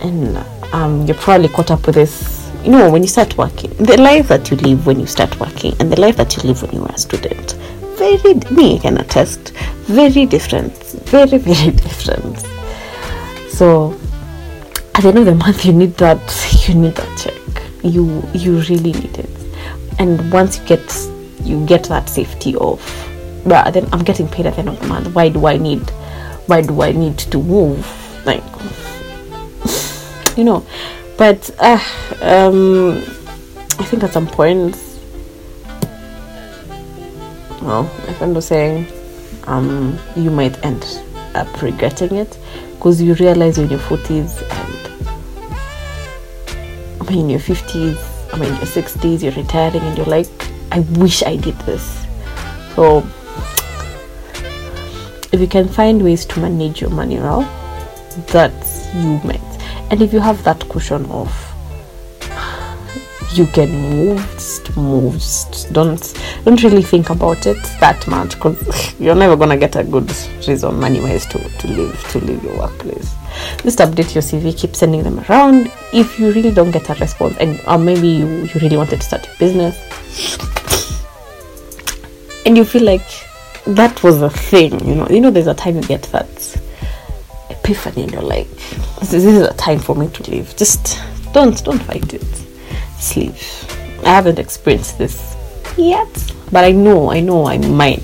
and 0.00 0.36
um, 0.72 1.06
you're 1.06 1.16
probably 1.16 1.48
caught 1.48 1.70
up 1.70 1.86
with 1.86 1.96
this. 1.96 2.40
You 2.62 2.70
know, 2.70 2.90
when 2.90 3.02
you 3.02 3.08
start 3.08 3.36
working, 3.36 3.70
the 3.74 4.00
life 4.00 4.28
that 4.28 4.50
you 4.50 4.56
live 4.56 4.86
when 4.86 4.98
you 4.98 5.06
start 5.06 5.38
working, 5.38 5.74
and 5.80 5.92
the 5.92 6.00
life 6.00 6.16
that 6.16 6.36
you 6.36 6.42
live 6.44 6.62
when 6.62 6.72
you 6.72 6.82
are 6.82 6.94
a 6.94 6.98
student, 6.98 7.58
very 8.04 8.34
me 8.50 8.78
can 8.78 8.98
attest, 8.98 9.50
very 9.86 10.26
different. 10.26 10.72
Very 11.06 11.38
very 11.38 11.70
different. 11.86 12.38
So 13.50 13.92
at 14.94 15.02
the 15.02 15.08
end 15.08 15.18
of 15.18 15.26
the 15.26 15.34
month 15.34 15.64
you 15.64 15.72
need 15.72 15.94
that 15.96 16.20
you 16.68 16.74
need 16.74 16.94
that 16.94 17.18
check. 17.18 17.62
You 17.82 18.22
you 18.34 18.58
really 18.60 18.92
need 18.92 19.18
it. 19.18 19.30
And 19.98 20.32
once 20.32 20.58
you 20.58 20.66
get 20.66 21.08
you 21.42 21.64
get 21.66 21.84
that 21.84 22.08
safety 22.08 22.56
of 22.56 22.80
but 23.46 23.74
then 23.74 23.86
i'm 23.92 24.02
getting 24.02 24.26
paid 24.26 24.46
at 24.46 24.54
the 24.54 24.60
end 24.60 24.68
of 24.70 24.80
the 24.80 24.86
month. 24.86 25.14
Why 25.14 25.28
do 25.28 25.46
i 25.46 25.56
need 25.56 25.88
why 26.46 26.62
do 26.62 26.82
i 26.82 26.92
need 26.92 27.18
to 27.18 27.38
move? 27.42 27.84
Like 28.26 28.42
you 30.36 30.44
know. 30.44 30.66
But 31.16 31.48
uh, 31.60 31.78
um 32.22 32.98
i 33.78 33.84
think 33.84 34.02
at 34.02 34.12
some 34.12 34.26
point 34.26 34.76
well 37.64 37.84
my 38.06 38.12
friend 38.14 38.34
was 38.34 38.46
saying 38.46 38.86
um 39.44 39.98
you 40.14 40.30
might 40.30 40.64
end 40.64 40.84
up 41.34 41.62
regretting 41.62 42.14
it 42.16 42.38
because 42.74 43.02
you 43.02 43.14
realize 43.14 43.58
when 43.58 43.68
you're 43.68 43.80
your 43.80 43.88
40s 43.88 44.42
and 44.52 44.74
I 47.04 47.10
mean, 47.10 47.24
in 47.24 47.30
your 47.30 47.40
50s, 47.40 48.32
I 48.32 48.38
mean, 48.38 48.48
your 48.54 48.64
60s, 48.64 49.22
you're 49.22 49.32
retiring, 49.32 49.82
and 49.82 49.96
you're 49.98 50.06
like, 50.06 50.26
I 50.72 50.80
wish 50.98 51.22
I 51.22 51.36
did 51.36 51.54
this. 51.60 52.06
So, 52.74 53.06
if 55.30 55.38
you 55.38 55.46
can 55.46 55.68
find 55.68 56.02
ways 56.02 56.24
to 56.26 56.40
manage 56.40 56.80
your 56.80 56.88
money 56.88 57.18
well, 57.18 57.42
that's 58.28 58.86
you 58.94 59.20
meant. 59.22 59.42
And 59.90 60.00
if 60.00 60.14
you 60.14 60.20
have 60.20 60.42
that 60.44 60.66
cushion 60.70 61.04
of 61.10 61.28
you 63.36 63.46
can 63.46 63.70
move, 63.70 64.20
just 64.34 64.76
move. 64.76 65.14
Just 65.14 65.72
don't 65.72 66.20
don't 66.44 66.62
really 66.62 66.82
think 66.82 67.10
about 67.10 67.46
it 67.46 67.60
that 67.80 68.06
much 68.06 68.34
because 68.34 69.00
you're 69.00 69.14
never 69.14 69.36
gonna 69.36 69.56
get 69.56 69.76
a 69.76 69.84
good 69.84 70.10
reason 70.46 70.78
money 70.78 71.00
wise 71.00 71.26
to, 71.26 71.38
to 71.38 71.68
leave 71.68 72.08
to 72.10 72.18
leave 72.20 72.42
your 72.42 72.56
workplace. 72.58 73.14
Just 73.62 73.78
update 73.80 74.14
your 74.14 74.22
CV, 74.22 74.56
keep 74.56 74.76
sending 74.76 75.02
them 75.02 75.18
around. 75.28 75.70
If 75.92 76.18
you 76.18 76.32
really 76.32 76.52
don't 76.52 76.70
get 76.70 76.88
a 76.90 76.94
response, 76.94 77.36
and 77.38 77.60
or 77.66 77.78
maybe 77.78 78.08
you, 78.08 78.26
you 78.26 78.60
really 78.60 78.76
wanted 78.76 79.00
to 79.00 79.06
start 79.06 79.26
a 79.26 79.38
business, 79.38 79.76
and 82.46 82.56
you 82.56 82.64
feel 82.64 82.84
like 82.84 83.06
that 83.66 84.02
was 84.02 84.22
a 84.22 84.30
thing, 84.30 84.86
you 84.86 84.94
know, 84.94 85.08
you 85.08 85.20
know, 85.20 85.30
there's 85.30 85.46
a 85.46 85.54
time 85.54 85.76
you 85.76 85.82
get 85.82 86.02
that 86.12 86.62
epiphany, 87.50 88.04
and 88.04 88.12
you're 88.12 88.22
like, 88.22 88.48
this 89.00 89.14
is, 89.14 89.24
this 89.24 89.34
is 89.34 89.48
a 89.48 89.54
time 89.54 89.78
for 89.78 89.96
me 89.96 90.08
to 90.08 90.30
leave. 90.30 90.54
Just 90.56 91.00
don't 91.32 91.64
don't 91.64 91.82
fight 91.82 92.14
it 92.14 92.43
sleep. 93.04 93.34
I 94.04 94.08
haven't 94.08 94.38
experienced 94.38 94.98
this 94.98 95.36
yet, 95.76 96.34
but 96.52 96.64
I 96.64 96.72
know, 96.72 97.10
I 97.10 97.20
know 97.20 97.46
I 97.46 97.58
might. 97.58 98.02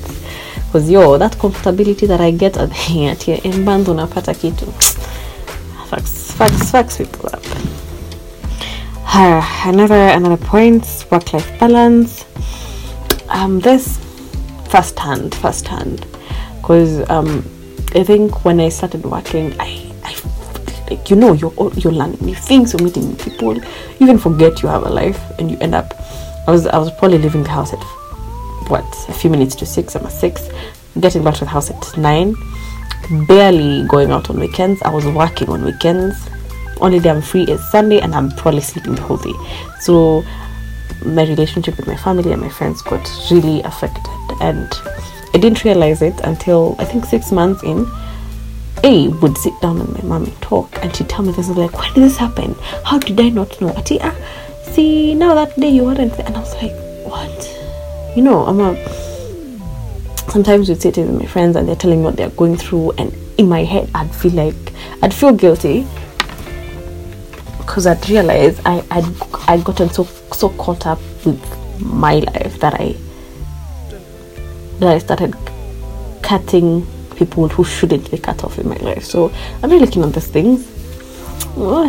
Because 0.66 0.90
yo, 0.90 1.18
that 1.18 1.32
comfortability 1.32 2.06
that 2.06 2.20
I 2.20 2.30
get 2.30 2.56
at 2.56 2.72
here 2.72 3.40
in 3.44 3.64
band 3.64 3.86
unapata 3.86 4.34
kitu. 4.34 4.66
Facts, 5.90 6.30
facts, 6.32 6.70
facts 6.70 6.98
people 6.98 7.28
up. 7.32 7.44
Uh, 9.12 9.44
another 9.66 9.96
another 9.96 10.36
point, 10.36 10.86
work 11.10 11.32
life 11.32 11.58
balance. 11.58 12.24
Um 13.28 13.58
this 13.58 13.98
first 14.68 14.96
hand, 14.98 15.34
first 15.34 15.66
hand. 15.66 16.06
Because 16.60 17.08
um 17.10 17.44
I 17.92 18.04
think 18.04 18.44
when 18.44 18.60
I 18.60 18.68
started 18.68 19.04
working 19.04 19.52
I 19.58 19.79
like 20.90 21.10
you 21.10 21.16
know 21.16 21.32
you're 21.32 21.52
you're 21.74 21.92
learning 21.92 22.18
new 22.20 22.34
things 22.34 22.72
you're 22.72 22.82
meeting 22.82 23.08
new 23.08 23.16
people 23.16 23.54
you 23.54 23.62
even 24.00 24.18
forget 24.18 24.62
you 24.62 24.68
have 24.68 24.84
a 24.84 24.90
life 24.90 25.20
and 25.38 25.50
you 25.50 25.58
end 25.60 25.74
up 25.74 25.94
i 26.46 26.50
was 26.50 26.66
i 26.66 26.78
was 26.78 26.90
probably 26.92 27.18
leaving 27.18 27.42
the 27.42 27.48
house 27.50 27.72
at 27.72 27.82
what 28.68 28.84
a 29.08 29.12
few 29.12 29.30
minutes 29.30 29.54
to 29.54 29.66
six 29.66 29.94
i'm 29.94 30.04
at 30.04 30.12
six 30.12 30.48
getting 31.00 31.22
back 31.22 31.34
to 31.34 31.40
the 31.40 31.50
house 31.50 31.70
at 31.70 31.98
nine 31.98 32.34
barely 33.26 33.86
going 33.88 34.10
out 34.10 34.30
on 34.30 34.38
weekends. 34.38 34.80
I 34.82 34.90
was 34.90 35.04
working 35.06 35.48
on 35.48 35.64
weekends. 35.64 36.28
Only 36.80 36.98
day 36.98 37.10
i'm 37.10 37.20
free 37.20 37.42
is 37.42 37.60
sunday 37.70 38.00
and 38.00 38.14
i'm 38.14 38.30
probably 38.30 38.62
sleeping 38.62 38.94
the 38.94 39.02
whole 39.02 39.18
day. 39.18 39.34
So 39.80 40.24
my 41.04 41.24
relationship 41.24 41.76
with 41.76 41.86
my 41.86 41.96
family 41.96 42.32
and 42.32 42.40
my 42.40 42.48
friends 42.48 42.80
got 42.82 43.06
really 43.30 43.62
affected 43.62 44.04
and 44.40 44.68
i 45.34 45.38
didn't 45.38 45.64
realize 45.64 46.02
it 46.02 46.18
until 46.24 46.76
i 46.78 46.84
think 46.84 47.06
six 47.06 47.32
months 47.32 47.62
in 47.62 47.86
a 48.84 49.08
would 49.08 49.36
sit 49.36 49.52
down 49.60 49.78
with 49.78 50.02
my 50.02 50.08
mom 50.08 50.24
and 50.24 50.42
talk, 50.42 50.82
and 50.82 50.94
she'd 50.94 51.08
tell 51.08 51.24
me 51.24 51.32
this. 51.32 51.48
like, 51.48 51.76
when 51.78 51.92
did 51.94 52.04
this 52.04 52.16
happen? 52.16 52.54
How 52.84 52.98
did 52.98 53.20
I 53.20 53.28
not 53.28 53.60
know? 53.60 53.68
Ati, 53.70 53.98
ah, 54.00 54.14
see, 54.72 55.14
now 55.14 55.34
that 55.34 55.58
day 55.58 55.68
you 55.68 55.84
weren't 55.84 56.12
there. 56.12 56.26
And 56.26 56.36
I 56.36 56.40
was 56.40 56.54
like, 56.54 56.72
what? 57.04 58.16
You 58.16 58.22
know, 58.22 58.44
I'm 58.46 58.60
a. 58.60 58.76
Sometimes 60.30 60.68
we'd 60.68 60.80
sit 60.80 60.96
with 60.96 61.10
my 61.10 61.26
friends 61.26 61.56
and 61.56 61.68
they're 61.68 61.76
telling 61.76 61.98
me 62.00 62.04
what 62.04 62.16
they're 62.16 62.30
going 62.30 62.56
through, 62.56 62.92
and 62.92 63.14
in 63.38 63.48
my 63.48 63.64
head, 63.64 63.90
I'd 63.94 64.14
feel 64.14 64.32
like, 64.32 64.54
I'd 65.02 65.12
feel 65.14 65.32
guilty 65.32 65.86
because 67.58 67.86
I'd 67.86 68.08
realized 68.08 68.60
I, 68.64 68.84
I'd, 68.90 69.04
I'd 69.48 69.64
gotten 69.64 69.90
so, 69.90 70.04
so 70.32 70.48
caught 70.50 70.86
up 70.86 70.98
with 71.24 71.40
my 71.80 72.16
life 72.16 72.58
that 72.60 72.74
I, 72.74 72.96
that 74.78 74.88
I 74.88 74.98
started 74.98 75.34
cutting 76.22 76.86
people 77.20 77.48
who 77.48 77.62
shouldn't 77.62 78.10
be 78.10 78.16
cut 78.18 78.42
off 78.42 78.58
in 78.58 78.66
my 78.68 78.76
life. 78.76 79.04
So 79.04 79.30
I'm 79.62 79.70
really 79.70 79.84
looking 79.84 80.02
at 80.02 80.12
these 80.14 80.26
things. 80.26 80.66
Well, 81.54 81.86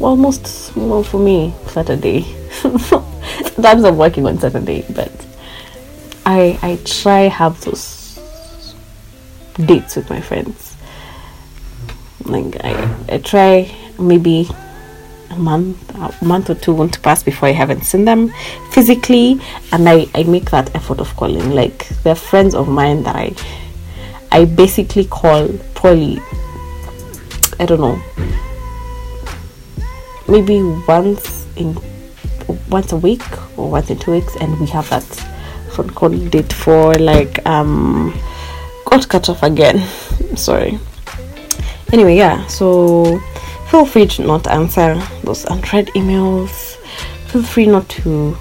almost 0.00 0.76
well 0.76 1.02
for 1.02 1.18
me 1.18 1.54
Saturday. 1.68 2.22
Sometimes 2.60 3.84
I'm 3.84 3.96
working 3.96 4.26
on 4.26 4.38
Saturday, 4.38 4.84
but 4.90 5.10
I 6.26 6.58
I 6.62 6.78
try 6.84 7.22
have 7.22 7.58
those 7.64 8.20
dates 9.64 9.96
with 9.96 10.10
my 10.10 10.20
friends. 10.20 10.76
Like 12.24 12.62
I 12.62 12.72
I 13.08 13.18
try 13.18 13.74
maybe 13.98 14.48
a 15.30 15.36
month 15.38 15.76
a 15.94 16.24
month 16.24 16.50
or 16.50 16.54
two 16.54 16.74
won't 16.74 17.00
pass 17.02 17.22
before 17.22 17.48
I 17.48 17.52
haven't 17.52 17.84
seen 17.84 18.04
them 18.04 18.32
physically 18.72 19.40
and 19.72 19.88
I, 19.88 20.06
I 20.14 20.22
make 20.24 20.50
that 20.50 20.74
effort 20.74 21.00
of 21.00 21.16
calling. 21.16 21.50
Like 21.54 21.88
they're 22.02 22.14
friends 22.14 22.54
of 22.54 22.68
mine 22.68 23.02
that 23.04 23.16
I 23.16 23.34
I 24.36 24.44
basically 24.44 25.06
call 25.06 25.48
probably 25.74 26.20
I 27.58 27.64
don't 27.64 27.80
know 27.80 27.98
maybe 30.28 30.62
once 30.86 31.46
in 31.56 31.74
once 32.68 32.92
a 32.92 32.98
week 32.98 33.22
or 33.56 33.70
once 33.70 33.88
in 33.88 33.98
two 33.98 34.10
weeks 34.10 34.36
and 34.36 34.60
we 34.60 34.66
have 34.66 34.90
that 34.90 35.04
phone 35.70 35.88
call 35.88 36.10
date 36.10 36.52
for 36.52 36.94
like 36.96 37.46
um 37.46 38.12
got 38.84 39.08
cut 39.08 39.30
off 39.30 39.42
again. 39.42 39.78
Sorry. 40.36 40.78
Anyway 41.94 42.16
yeah 42.16 42.46
so 42.46 43.18
feel 43.70 43.86
free 43.86 44.06
to 44.06 44.22
not 44.26 44.46
answer 44.48 45.02
those 45.24 45.46
unread 45.46 45.86
emails. 45.94 46.76
Feel 47.28 47.42
free 47.42 47.64
not 47.64 47.88
to 47.88 48.36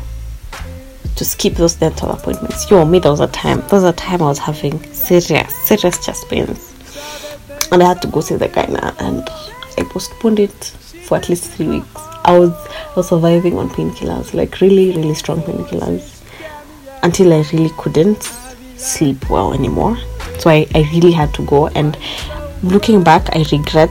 to 1.16 1.26
skip 1.26 1.54
those 1.54 1.76
dental 1.76 2.12
appointments. 2.12 2.70
Yo, 2.70 2.86
me, 2.86 3.00
there 3.00 3.12
was 3.12 3.22
a 3.22 3.28
time, 3.28 3.60
there 3.62 3.80
was 3.80 3.84
a 3.84 3.94
time 3.94 4.22
I 4.22 4.28
was 4.28 4.40
having 4.40 4.82
serious, 4.94 5.54
serious 5.68 6.06
chest 6.06 6.28
pains. 6.30 6.74
And 7.72 7.82
I 7.82 7.88
had 7.88 8.02
to 8.04 8.08
go 8.08 8.22
see 8.22 8.36
the 8.36 8.48
guy 8.48 8.66
now, 8.66 8.96
and 9.00 9.28
I 9.78 9.84
postponed 9.90 10.40
it 10.40 10.64
for 11.06 11.18
at 11.18 11.30
least 11.30 11.52
three 11.52 11.68
weeks. 11.68 11.88
I 11.96 12.38
was, 12.38 12.52
I 12.52 12.94
was 12.96 13.10
surviving 13.10 13.58
on 13.58 13.70
painkillers, 13.70 14.34
like 14.34 14.60
really, 14.62 14.92
really 14.92 15.14
strong 15.14 15.42
painkillers, 15.42 16.24
until 17.04 17.34
I 17.34 17.46
really 17.54 17.72
couldn't 17.78 18.24
sleep 18.78 19.30
well 19.30 19.54
anymore. 19.54 19.98
So 20.40 20.50
I, 20.50 20.68
I 20.76 20.90
really 20.94 21.12
had 21.12 21.34
to 21.36 21.46
go. 21.46 21.68
And 21.68 21.98
looking 22.64 23.04
back, 23.04 23.36
I 23.36 23.46
regret 23.52 23.90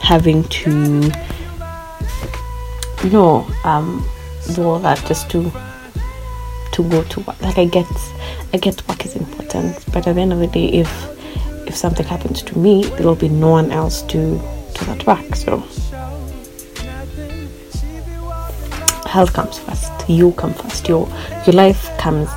having 0.00 0.44
to, 0.44 1.10
you 3.02 3.10
know, 3.10 3.46
um, 3.64 4.06
do 4.54 4.62
all 4.62 4.78
that 4.78 5.04
just 5.06 5.30
to 5.30 5.50
to 6.76 6.82
go 6.90 7.02
to 7.04 7.20
work. 7.20 7.40
Like 7.40 7.56
I 7.56 7.64
get, 7.64 7.86
I 8.52 8.58
get 8.58 8.86
work 8.86 9.04
is 9.06 9.16
important, 9.16 9.82
but 9.92 10.06
at 10.06 10.14
the 10.14 10.20
end 10.20 10.32
of 10.32 10.38
the 10.38 10.46
day, 10.46 10.66
if 10.66 10.90
if 11.66 11.74
something 11.74 12.06
happens 12.06 12.42
to 12.42 12.58
me, 12.58 12.84
there 12.84 13.06
will 13.06 13.16
be 13.16 13.30
no 13.30 13.50
one 13.50 13.72
else 13.72 14.02
to 14.02 14.38
to 14.74 14.84
that 14.84 15.06
work. 15.06 15.34
So 15.34 15.58
health 19.08 19.32
comes 19.32 19.58
first. 19.58 19.90
You 20.08 20.32
come 20.32 20.52
first. 20.52 20.86
Your 20.86 21.08
your 21.46 21.54
life 21.54 21.90
comes 21.98 22.28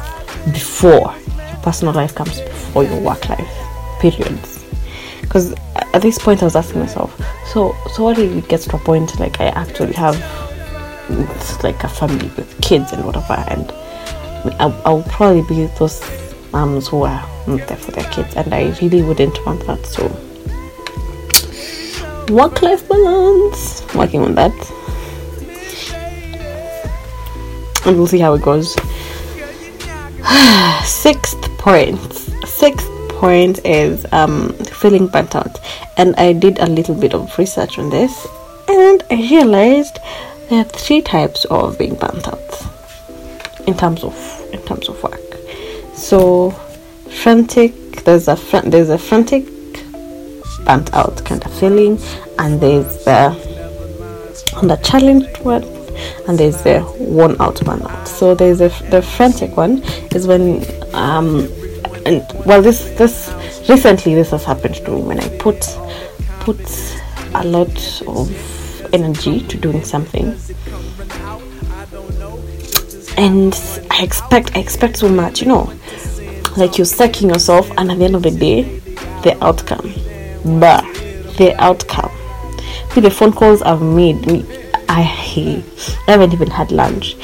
before 0.53 1.13
your 1.49 1.59
personal 1.61 1.93
life 1.93 2.15
comes 2.15 2.39
before 2.39 2.85
your 2.85 3.01
work 3.01 3.27
life. 3.27 3.55
Periods. 3.99 4.63
Because 5.19 5.53
at 5.93 6.01
this 6.01 6.17
point, 6.17 6.41
I 6.41 6.45
was 6.45 6.55
asking 6.55 6.79
myself, 6.79 7.13
so 7.45 7.75
so 7.93 8.03
what 8.03 8.17
if 8.17 8.31
it 8.31 8.47
gets 8.47 8.65
to 8.67 8.77
a 8.77 8.79
point 8.79 9.19
like 9.19 9.41
I 9.41 9.47
actually 9.47 9.93
have 9.93 10.15
like 11.61 11.83
a 11.83 11.89
family 11.89 12.29
with 12.37 12.61
kids 12.61 12.93
and 12.93 13.03
whatever 13.03 13.33
and 13.49 13.73
I'll, 14.59 14.81
I'll 14.85 15.03
probably 15.03 15.41
be 15.43 15.65
those 15.77 16.01
moms 16.51 16.87
who 16.87 17.03
are 17.03 17.29
not 17.47 17.67
there 17.67 17.77
for 17.77 17.91
their 17.91 18.09
kids, 18.11 18.35
and 18.35 18.53
I 18.53 18.77
really 18.81 19.01
wouldn't 19.01 19.45
want 19.45 19.65
that. 19.67 19.85
So, 19.85 20.07
work 22.33 22.61
life 22.61 22.87
balance, 22.87 23.83
working 23.93 24.21
on 24.21 24.35
that, 24.35 24.53
and 27.85 27.97
we'll 27.97 28.07
see 28.07 28.19
how 28.19 28.33
it 28.33 28.41
goes. 28.41 28.75
Sixth 30.85 31.41
point. 31.57 32.13
Sixth 32.45 32.87
point 33.09 33.65
is 33.65 34.05
um, 34.11 34.53
feeling 34.53 35.07
burnt 35.07 35.35
out, 35.35 35.59
and 35.97 36.15
I 36.15 36.33
did 36.33 36.59
a 36.59 36.65
little 36.65 36.95
bit 36.95 37.13
of 37.13 37.37
research 37.37 37.77
on 37.77 37.89
this, 37.89 38.25
and 38.69 39.03
I 39.11 39.15
realized 39.15 39.99
there 40.49 40.61
are 40.61 40.63
three 40.63 41.01
types 41.01 41.45
of 41.45 41.77
being 41.77 41.95
burnt 41.95 42.27
out 42.27 42.68
in 43.69 43.77
terms 43.77 44.03
of 44.03 44.15
in 44.51 44.61
terms 44.63 44.89
of 44.89 45.01
work. 45.03 45.21
So 45.93 46.51
frantic 47.21 47.73
there's 48.03 48.27
a 48.27 48.35
fr- 48.35 48.67
there's 48.73 48.89
a 48.89 48.97
frantic 48.97 49.45
burnt 50.65 50.91
out 50.93 51.23
kind 51.23 51.43
of 51.45 51.53
feeling 51.59 51.99
and 52.39 52.59
there's 52.59 53.05
the 53.05 53.19
on 54.57 54.67
the 54.67 54.77
challenged 54.77 55.37
one 55.39 55.63
and 56.27 56.37
there's 56.39 56.63
the 56.63 56.83
worn 56.99 57.35
out 57.39 57.57
burnout. 57.57 58.07
So 58.07 58.33
there's 58.33 58.61
a, 58.61 58.69
the 58.89 59.01
frantic 59.01 59.55
one 59.55 59.83
is 60.15 60.25
when 60.25 60.65
um 60.95 61.47
and 62.07 62.25
well 62.45 62.61
this 62.63 62.79
this 63.01 63.15
recently 63.69 64.15
this 64.15 64.31
has 64.31 64.43
happened 64.45 64.75
to 64.75 64.91
me 64.91 65.01
when 65.03 65.19
I 65.19 65.29
put 65.37 65.61
put 66.39 66.59
a 67.35 67.43
lot 67.45 68.01
of 68.07 68.93
energy 68.93 69.41
to 69.41 69.57
doing 69.57 69.83
something 69.83 70.35
and 73.19 73.53
I 73.91 74.01
expect 74.01 74.55
I 74.55 74.59
expect 74.61 74.97
so 74.97 75.09
much, 75.09 75.41
you 75.41 75.47
know. 75.47 75.73
Like 76.55 76.77
you're 76.77 76.85
sucking 76.85 77.29
yourself 77.29 77.69
and 77.77 77.91
at 77.91 77.99
the 77.99 78.05
end 78.05 78.15
of 78.15 78.23
the 78.23 78.31
day, 78.31 78.61
the 79.23 79.37
outcome. 79.41 79.93
But 80.59 80.85
the 81.37 81.53
outcome. 81.59 82.11
See 82.91 83.01
the 83.01 83.11
phone 83.11 83.33
calls 83.33 83.61
I've 83.61 83.81
made 83.81 84.25
me 84.25 84.45
I 84.87 85.01
I 86.07 86.11
haven't 86.11 86.33
even 86.33 86.49
had 86.49 86.71
lunch. 86.71 87.17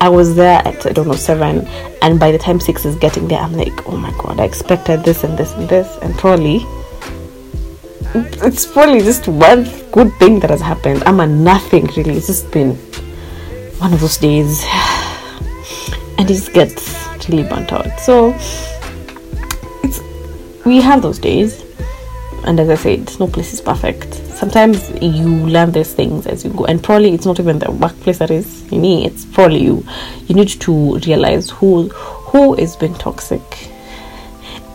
I 0.00 0.08
was 0.08 0.36
there 0.36 0.62
at 0.64 0.86
I 0.86 0.92
don't 0.92 1.08
know 1.08 1.14
seven 1.14 1.66
and 2.00 2.20
by 2.20 2.30
the 2.30 2.38
time 2.38 2.60
six 2.60 2.84
is 2.84 2.94
getting 2.96 3.26
there 3.26 3.40
I'm 3.40 3.52
like, 3.52 3.88
oh 3.88 3.96
my 3.96 4.12
god, 4.18 4.38
I 4.38 4.44
expected 4.44 5.04
this 5.04 5.24
and 5.24 5.36
this 5.36 5.52
and 5.54 5.68
this 5.68 5.98
and 6.00 6.14
probably 6.14 6.60
it's 8.42 8.66
probably 8.66 9.00
just 9.00 9.26
one 9.26 9.64
good 9.90 10.12
thing 10.20 10.38
that 10.40 10.50
has 10.50 10.60
happened. 10.60 11.02
I'm 11.06 11.18
a 11.18 11.26
nothing 11.26 11.86
really. 11.96 12.16
It's 12.16 12.28
just 12.28 12.50
been 12.52 12.76
one 13.80 13.92
of 13.92 14.00
those 14.00 14.16
days 14.18 14.62
and 16.20 16.28
it 16.28 16.34
just 16.34 16.52
gets 16.52 17.28
really 17.30 17.48
burnt 17.48 17.72
out. 17.72 17.98
So 17.98 18.34
it's 19.82 20.00
we 20.66 20.82
have 20.82 21.00
those 21.00 21.18
days, 21.18 21.64
and 22.44 22.60
as 22.60 22.68
I 22.68 22.74
said, 22.74 23.18
no 23.18 23.26
place 23.26 23.54
is 23.54 23.62
perfect. 23.62 24.14
Sometimes 24.36 24.90
you 25.00 25.28
learn 25.28 25.72
these 25.72 25.94
things 25.94 26.26
as 26.26 26.44
you 26.44 26.50
go, 26.50 26.66
and 26.66 26.84
probably 26.84 27.14
it's 27.14 27.24
not 27.24 27.40
even 27.40 27.58
the 27.58 27.70
workplace 27.70 28.18
that 28.18 28.30
is 28.30 28.70
me. 28.70 29.06
It's 29.06 29.24
probably 29.24 29.62
you. 29.62 29.82
You 30.26 30.34
need 30.34 30.48
to 30.48 30.98
realize 30.98 31.48
who 31.48 31.88
who 31.88 32.54
is 32.54 32.76
being 32.76 32.94
toxic. 32.94 33.70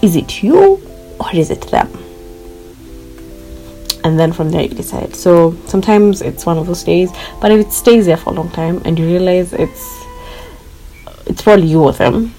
Is 0.02 0.16
it 0.16 0.42
you 0.42 0.82
or 1.20 1.28
is 1.34 1.52
it 1.52 1.62
them? 1.70 1.90
and 4.04 4.20
then 4.20 4.32
from 4.32 4.52
there 4.52 4.62
you 4.62 4.70
decide. 4.70 5.16
So 5.16 5.58
sometimes 5.66 6.22
it's 6.22 6.46
one 6.46 6.60
of 6.60 6.68
those 6.68 6.84
days, 6.84 7.12
but 7.42 7.52
if 7.52 7.66
it 7.66 7.74
stays 7.74 8.06
there 8.06 8.18
for 8.18 8.30
a 8.30 8.34
long 8.34 8.52
time 8.52 8.80
and 8.86 9.00
you 9.00 9.08
realize 9.08 9.52
it's 9.52 10.05
it's 11.26 11.42
probably 11.42 11.68
you 11.68 11.84
or 11.84 11.94
them. 11.94 12.34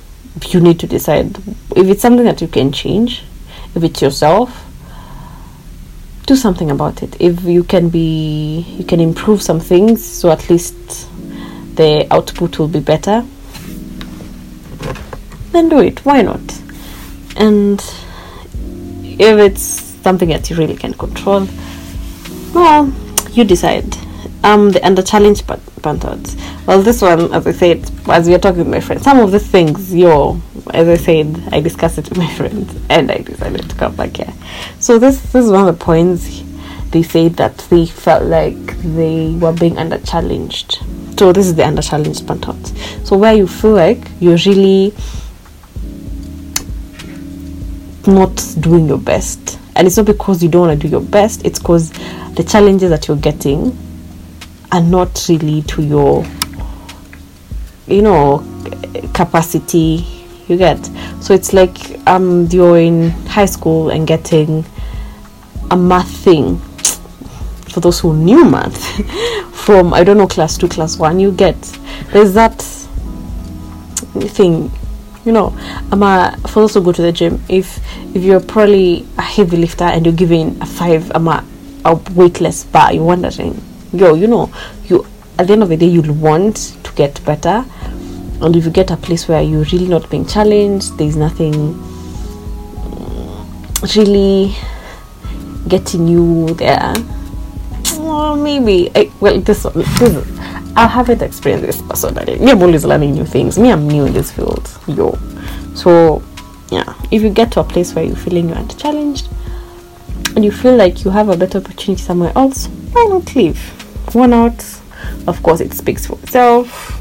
You 0.48 0.60
need 0.60 0.78
to 0.80 0.86
decide 0.86 1.36
if 1.74 1.86
it's 1.86 2.02
something 2.02 2.24
that 2.24 2.40
you 2.40 2.48
can 2.48 2.70
change, 2.72 3.24
if 3.74 3.82
it's 3.82 4.02
yourself, 4.02 4.64
do 6.26 6.36
something 6.36 6.70
about 6.70 7.02
it. 7.02 7.16
If 7.20 7.44
you 7.44 7.64
can 7.64 7.88
be, 7.88 8.60
you 8.78 8.84
can 8.84 9.00
improve 9.00 9.40
some 9.42 9.60
things, 9.60 10.04
so 10.04 10.30
at 10.30 10.50
least 10.50 10.74
the 11.76 12.06
output 12.10 12.58
will 12.58 12.68
be 12.68 12.80
better. 12.80 13.24
Then 15.52 15.68
do 15.68 15.78
it. 15.80 16.04
Why 16.04 16.22
not? 16.22 16.40
And 17.36 17.80
if 19.18 19.38
it's 19.38 19.62
something 19.62 20.28
that 20.28 20.50
you 20.50 20.56
really 20.56 20.76
can 20.76 20.94
control, 20.94 21.48
well, 22.52 22.92
you 23.32 23.44
decide. 23.44 23.96
Um, 24.42 24.70
the 24.70 24.84
under 24.86 25.02
challenge 25.02 25.46
but 25.46 25.60
burnt 25.82 26.04
Well, 26.66 26.82
this 26.82 27.02
one, 27.02 27.32
as 27.32 27.46
I 27.46 27.52
said, 27.52 27.90
as 28.08 28.26
we 28.28 28.34
are 28.34 28.38
talking 28.38 28.58
with 28.58 28.68
my 28.68 28.80
friends, 28.80 29.02
some 29.02 29.18
of 29.18 29.30
the 29.30 29.40
things, 29.40 29.94
yo, 29.94 30.40
as 30.72 30.88
I 30.88 30.96
said, 30.96 31.48
I 31.52 31.60
discussed 31.60 31.98
it 31.98 32.08
with 32.08 32.18
my 32.18 32.28
friends, 32.34 32.74
and 32.90 33.10
I 33.10 33.18
decided 33.18 33.68
to 33.68 33.76
come 33.76 33.94
back 33.96 34.16
here. 34.16 34.32
So 34.78 34.98
this, 34.98 35.20
this 35.32 35.44
is 35.44 35.50
one 35.50 35.68
of 35.68 35.78
the 35.78 35.84
points 35.84 36.42
they 36.90 37.02
said 37.02 37.34
that 37.34 37.58
they 37.70 37.86
felt 37.86 38.24
like 38.24 38.56
they 38.78 39.34
were 39.34 39.52
being 39.52 39.78
under 39.78 39.98
challenged. 39.98 40.78
So 41.18 41.32
this 41.32 41.46
is 41.46 41.54
the 41.54 41.66
under 41.66 41.82
challenged 41.82 42.26
burnt 42.26 42.46
So 43.04 43.16
where 43.16 43.34
you 43.34 43.46
feel 43.46 43.72
like 43.72 44.08
you're 44.20 44.38
really 44.46 44.94
not 48.06 48.54
doing 48.60 48.86
your 48.86 48.98
best, 48.98 49.58
and 49.74 49.86
it's 49.86 49.96
not 49.96 50.06
because 50.06 50.42
you 50.42 50.48
don't 50.48 50.68
want 50.68 50.80
to 50.80 50.86
do 50.86 50.90
your 50.90 51.00
best; 51.00 51.44
it's 51.44 51.58
because 51.58 51.90
the 52.34 52.44
challenges 52.44 52.90
that 52.90 53.08
you're 53.08 53.16
getting 53.16 53.76
are 54.72 54.82
not 54.82 55.26
really 55.28 55.62
to 55.62 55.82
your 55.82 56.24
you 57.86 58.02
know 58.02 58.44
capacity 59.14 60.04
you 60.48 60.56
get. 60.56 60.84
So 61.20 61.34
it's 61.34 61.52
like 61.52 61.76
um 62.06 62.46
you're 62.46 62.78
in 62.78 63.10
high 63.28 63.46
school 63.46 63.90
and 63.90 64.06
getting 64.06 64.64
a 65.70 65.76
math 65.76 66.10
thing. 66.10 66.58
For 67.70 67.80
those 67.80 68.00
who 68.00 68.14
knew 68.14 68.44
math 68.48 68.82
from 69.54 69.92
i 69.92 70.02
don't 70.02 70.16
know 70.16 70.26
class 70.26 70.56
2 70.56 70.68
class 70.68 70.96
1 70.96 71.20
you 71.20 71.32
get. 71.32 71.60
There's 72.12 72.32
that 72.34 72.62
thing 74.22 74.70
you 75.26 75.32
know 75.32 75.52
i'm 75.90 76.02
a 76.02 76.38
for 76.46 76.60
those 76.60 76.74
who 76.74 76.82
go 76.82 76.92
to 76.92 77.02
the 77.02 77.12
gym 77.12 77.42
if 77.48 77.78
if 78.14 78.22
you're 78.22 78.40
probably 78.40 79.06
a 79.18 79.22
heavy 79.22 79.56
lifter 79.56 79.84
and 79.84 80.06
you're 80.06 80.14
giving 80.14 80.56
a 80.62 80.66
five 80.66 81.10
i'm 81.14 81.26
a, 81.28 81.44
a 81.84 81.94
weightless 82.14 82.64
bar 82.64 82.92
you're 82.92 83.04
wondering 83.04 83.60
yo 83.98 84.14
you 84.14 84.26
know 84.26 84.52
you 84.84 85.06
at 85.38 85.46
the 85.46 85.52
end 85.52 85.62
of 85.62 85.68
the 85.68 85.76
day 85.76 85.86
you'll 85.86 86.14
want 86.14 86.56
to 86.82 86.92
get 86.92 87.22
better 87.24 87.64
and 88.40 88.54
if 88.54 88.64
you 88.64 88.70
get 88.70 88.90
a 88.90 88.96
place 88.96 89.28
where 89.28 89.42
you're 89.42 89.64
really 89.64 89.88
not 89.88 90.08
being 90.10 90.26
challenged 90.26 90.96
there's 90.98 91.16
nothing 91.16 91.52
really 93.96 94.54
getting 95.68 96.06
you 96.06 96.46
there 96.54 96.92
well 97.98 98.36
maybe 98.36 98.90
I, 98.94 99.10
well 99.20 99.40
this, 99.40 99.62
this 99.62 100.36
I 100.76 100.86
haven't 100.86 101.22
experienced 101.22 101.66
this 101.66 101.80
personally. 101.80 102.38
Me, 102.38 102.50
I'm 102.50 102.60
always 102.60 102.84
learning 102.84 103.14
new 103.14 103.24
things. 103.24 103.58
Me, 103.58 103.72
I'm 103.72 103.88
new 103.88 104.04
in 104.04 104.12
this 104.12 104.30
field. 104.30 104.68
Yo. 104.86 105.18
So, 105.74 106.22
yeah. 106.70 106.92
If 107.10 107.22
you 107.22 107.30
get 107.30 107.50
to 107.52 107.60
a 107.60 107.64
place 107.64 107.94
where 107.94 108.04
you're 108.04 108.14
feeling 108.14 108.50
you 108.50 108.54
aren't 108.54 108.78
challenged 108.78 109.30
and 110.34 110.44
you 110.44 110.52
feel 110.52 110.76
like 110.76 111.02
you 111.02 111.10
have 111.10 111.30
a 111.30 111.36
better 111.36 111.58
opportunity 111.58 112.02
somewhere 112.02 112.30
else, 112.36 112.66
why 112.92 113.06
not 113.08 113.34
leave? 113.34 113.58
Worn 114.14 114.32
out, 114.32 114.64
of 115.26 115.42
course, 115.42 115.60
it 115.60 115.72
speaks 115.72 116.06
for 116.06 116.18
itself. 116.20 116.92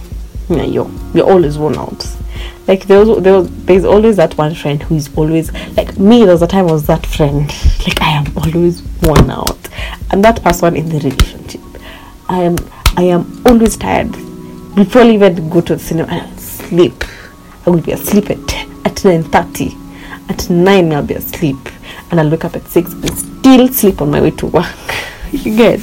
Yeah, 0.50 0.64
you're, 0.64 0.90
you're 1.14 1.30
always 1.30 1.58
worn 1.58 1.78
out. 1.78 2.06
Like 2.68 2.88
there's, 2.88 3.08
there's 3.24 3.86
always 3.86 4.18
that 4.18 4.38
one 4.38 4.56
friend 4.56 4.82
who 4.82 4.96
is 4.96 5.16
always 5.16 5.52
like 5.78 5.98
me. 5.98 6.24
There 6.24 6.34
was 6.34 6.42
a 6.42 6.48
time 6.48 6.68
I 6.68 6.72
was 6.72 6.88
that 6.88 7.06
friend. 7.06 7.52
Like 7.86 8.02
I 8.02 8.10
am 8.10 8.26
always 8.36 8.82
worn 9.04 9.30
out, 9.30 9.70
and 10.10 10.26
that 10.26 10.42
person 10.42 10.76
in 10.76 10.90
the 10.90 10.98
relationship. 10.98 11.62
I 12.28 12.42
am 12.42 12.56
I 12.98 13.04
am 13.04 13.44
always 13.46 13.78
tired. 13.78 14.12
Before 14.76 15.04
even 15.04 15.50
go 15.50 15.62
to 15.62 15.76
the 15.76 15.80
cinema 15.80 16.12
and 16.12 16.40
sleep, 16.40 17.04
I 17.66 17.70
will 17.70 17.82
be 17.82 17.92
asleep 17.92 18.32
at 18.32 18.54
at 18.86 19.06
nine 19.06 19.24
thirty. 19.24 19.78
At 20.30 20.50
nine 20.50 20.92
I'll 20.94 21.06
be 21.06 21.14
asleep, 21.14 21.58
and 22.10 22.20
I'll 22.20 22.30
wake 22.32 22.46
up 22.46 22.56
at 22.56 22.66
six, 22.68 22.96
but 22.96 23.12
still 23.12 23.68
sleep 23.68 24.02
on 24.02 24.10
my 24.10 24.22
way 24.22 24.32
to 24.32 24.48
work. 24.48 24.76
you 25.32 25.56
get 25.56 25.80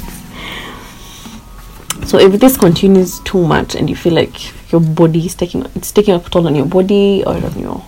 so 2.05 2.19
if 2.19 2.41
this 2.41 2.57
continues 2.57 3.21
too 3.21 3.47
much 3.47 3.75
and 3.75 3.88
you 3.88 3.97
feel 3.97 4.15
like 4.15 4.73
your 4.73 4.81
body 4.81 5.25
is 5.25 5.35
taking 5.35 5.65
it's 5.75 5.93
taking 5.93 6.15
a 6.15 6.21
toll 6.21 6.47
on 6.47 6.55
your 6.55 6.67
body 6.67 7.23
or 7.27 7.35
on 7.35 7.59
your 7.59 7.85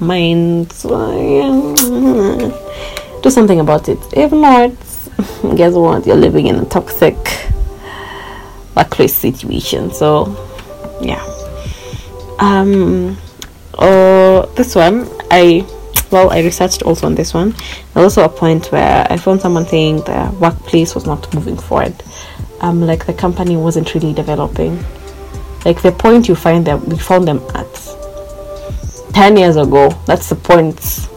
mind 0.00 0.72
so, 0.72 1.12
yeah, 1.12 3.20
do 3.22 3.30
something 3.30 3.60
about 3.60 3.88
it. 3.88 3.98
If 4.12 4.32
not 4.32 4.72
guess 5.56 5.74
what? 5.74 6.06
You're 6.06 6.16
living 6.16 6.46
in 6.46 6.56
a 6.56 6.64
toxic 6.64 7.16
workplace 8.74 9.14
situation. 9.14 9.92
So 9.92 10.36
yeah. 11.00 11.22
Um 12.38 13.16
or 13.78 14.46
this 14.56 14.74
one 14.74 15.08
i 15.30 15.66
well 16.10 16.30
i 16.30 16.40
researched 16.40 16.82
also 16.82 17.06
on 17.06 17.14
this 17.14 17.32
one. 17.32 17.54
There's 17.94 18.16
also 18.16 18.24
a 18.24 18.28
point 18.28 18.72
where 18.72 19.06
i 19.10 19.16
found 19.16 19.40
someone 19.40 19.66
saying 19.66 19.98
the 19.98 20.34
workplace 20.40 20.94
was 20.94 21.06
not 21.06 21.32
moving 21.34 21.56
forward 21.56 21.94
um, 22.62 22.80
like 22.80 23.06
the 23.06 23.12
company 23.12 23.56
wasn't 23.56 23.92
really 23.94 24.14
developing. 24.14 24.82
Like 25.64 25.82
the 25.82 25.92
point 25.92 26.28
you 26.28 26.34
find 26.34 26.66
them, 26.66 26.84
we 26.88 26.96
found 26.96 27.28
them 27.28 27.40
at 27.54 29.14
10 29.14 29.36
years 29.36 29.56
ago. 29.56 29.90
That's 30.06 30.28
the 30.28 30.36
point 30.36 31.08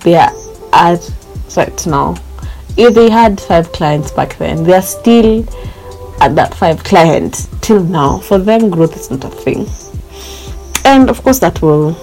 they 0.00 0.16
are 0.16 0.32
at 0.72 1.10
right 1.56 1.86
now. 1.86 2.16
If 2.76 2.94
they 2.94 3.08
had 3.08 3.40
five 3.40 3.72
clients 3.72 4.10
back 4.10 4.36
then, 4.38 4.64
they 4.64 4.74
are 4.74 4.82
still 4.82 5.48
at 6.20 6.34
that 6.34 6.54
five 6.54 6.84
clients 6.84 7.48
till 7.60 7.82
now. 7.82 8.18
For 8.18 8.38
them, 8.38 8.70
growth 8.70 8.96
is 8.96 9.10
not 9.10 9.24
a 9.24 9.30
thing. 9.30 9.66
And 10.84 11.10
of 11.10 11.22
course, 11.22 11.38
that 11.40 11.60
will 11.62 11.96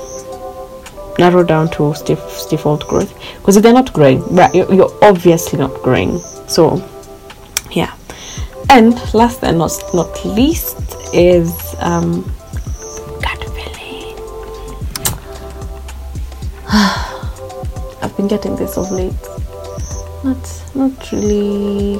narrow 1.17 1.43
down 1.43 1.69
to 1.71 1.93
stiff, 1.95 2.49
default 2.49 2.85
growth 2.89 3.17
because 3.37 3.55
if 3.55 3.63
they're 3.63 3.73
not 3.73 3.93
growing, 3.93 4.21
right, 4.35 4.53
you're 4.53 4.91
obviously 5.01 5.57
not 5.57 5.73
growing. 5.81 6.19
So, 6.47 6.83
yeah 7.71 7.95
and 8.69 9.13
last 9.13 9.43
and 9.43 9.57
not, 9.57 9.71
not 9.93 10.25
least 10.25 10.77
is 11.13 11.75
um, 11.79 12.21
gut 13.21 13.43
feeling. 13.55 14.17
I've 18.01 18.15
been 18.17 18.27
getting 18.27 18.55
this 18.55 18.77
of 18.77 18.91
late. 18.91 19.13
Not 20.23 20.63
not 20.75 21.11
really 21.11 21.95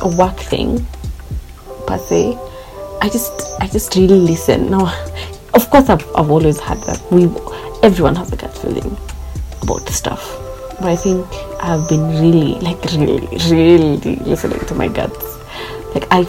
a 0.00 0.08
work 0.16 0.36
thing 0.36 0.86
per 1.86 1.98
se. 1.98 2.38
I 3.00 3.08
just 3.08 3.32
I 3.60 3.66
just 3.66 3.94
really 3.96 4.20
listen. 4.20 4.70
Now, 4.70 4.92
of 5.54 5.70
course, 5.70 5.88
I've, 5.88 6.06
I've 6.14 6.30
always 6.30 6.60
had 6.60 6.78
that. 6.82 7.02
We 7.10 7.24
everyone 7.82 8.16
has 8.16 8.32
a 8.32 8.36
gut 8.36 8.56
feeling 8.56 8.96
about 9.62 9.86
the 9.86 9.92
stuff, 9.92 10.38
but 10.78 10.86
I 10.86 10.96
think 10.96 11.26
I've 11.60 11.88
been 11.88 12.08
really, 12.20 12.54
like, 12.60 12.82
really, 12.92 13.26
really 13.50 14.16
listening 14.16 14.60
to 14.66 14.74
my 14.74 14.88
guts. 14.88 15.38
Like, 15.94 16.06
I 16.10 16.24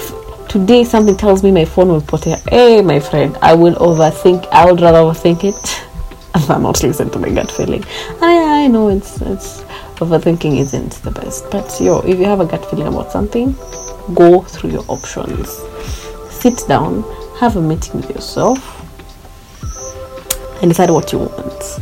today 0.49 0.83
something 0.83 1.15
tells 1.15 1.43
me 1.43 1.51
my 1.51 1.65
phone 1.65 1.89
will 1.89 2.01
put 2.01 2.25
it. 2.25 2.39
Hey, 2.49 2.81
my 2.81 2.99
friend, 2.99 3.37
I 3.41 3.53
will 3.53 3.75
overthink. 3.75 4.47
I 4.51 4.69
would 4.69 4.81
rather 4.81 4.97
overthink 4.97 5.43
it 5.43 5.85
than 6.47 6.63
not 6.63 6.81
listen 6.81 7.09
to 7.11 7.19
my 7.19 7.29
gut 7.29 7.51
feeling. 7.51 7.83
I, 8.21 8.63
I 8.63 8.67
know 8.67 8.89
it's 8.89 9.21
it's 9.21 9.61
overthinking 10.01 10.57
isn't 10.59 10.93
the 11.03 11.11
best, 11.11 11.49
but 11.51 11.79
yo, 11.79 11.99
if 11.99 12.17
you 12.17 12.25
have 12.25 12.39
a 12.39 12.45
gut 12.45 12.65
feeling 12.69 12.87
about 12.87 13.11
something, 13.11 13.53
go 14.15 14.41
through 14.41 14.71
your 14.71 14.85
options. 14.87 15.61
Sit 16.31 16.63
down, 16.67 17.03
have 17.37 17.55
a 17.55 17.61
meeting 17.61 17.97
with 18.01 18.09
yourself, 18.09 18.59
and 20.61 20.71
decide 20.71 20.89
what 20.89 21.11
you 21.11 21.19
want. 21.19 21.79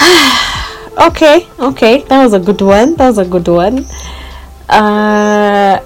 okay, 0.98 1.48
okay, 1.58 2.02
that 2.04 2.22
was 2.24 2.32
a 2.34 2.40
good 2.40 2.60
one. 2.60 2.96
That 2.96 3.08
was 3.08 3.18
a 3.18 3.24
good 3.24 3.48
one. 3.48 3.84
Uh, 4.68 5.78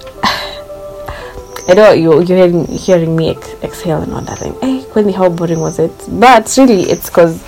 I 1.69 1.73
know 1.73 1.91
you, 1.91 2.23
you're 2.23 2.37
hearing, 2.37 2.65
hearing 2.67 3.15
me 3.15 3.31
ex- 3.31 3.55
exhale 3.61 4.01
and 4.01 4.13
wondering, 4.13 4.55
hey, 4.61 4.83
Queenie, 4.91 5.11
how 5.11 5.29
boring 5.29 5.59
was 5.59 5.79
it? 5.79 5.91
But 6.09 6.53
really, 6.57 6.83
it's 6.83 7.09
because 7.09 7.43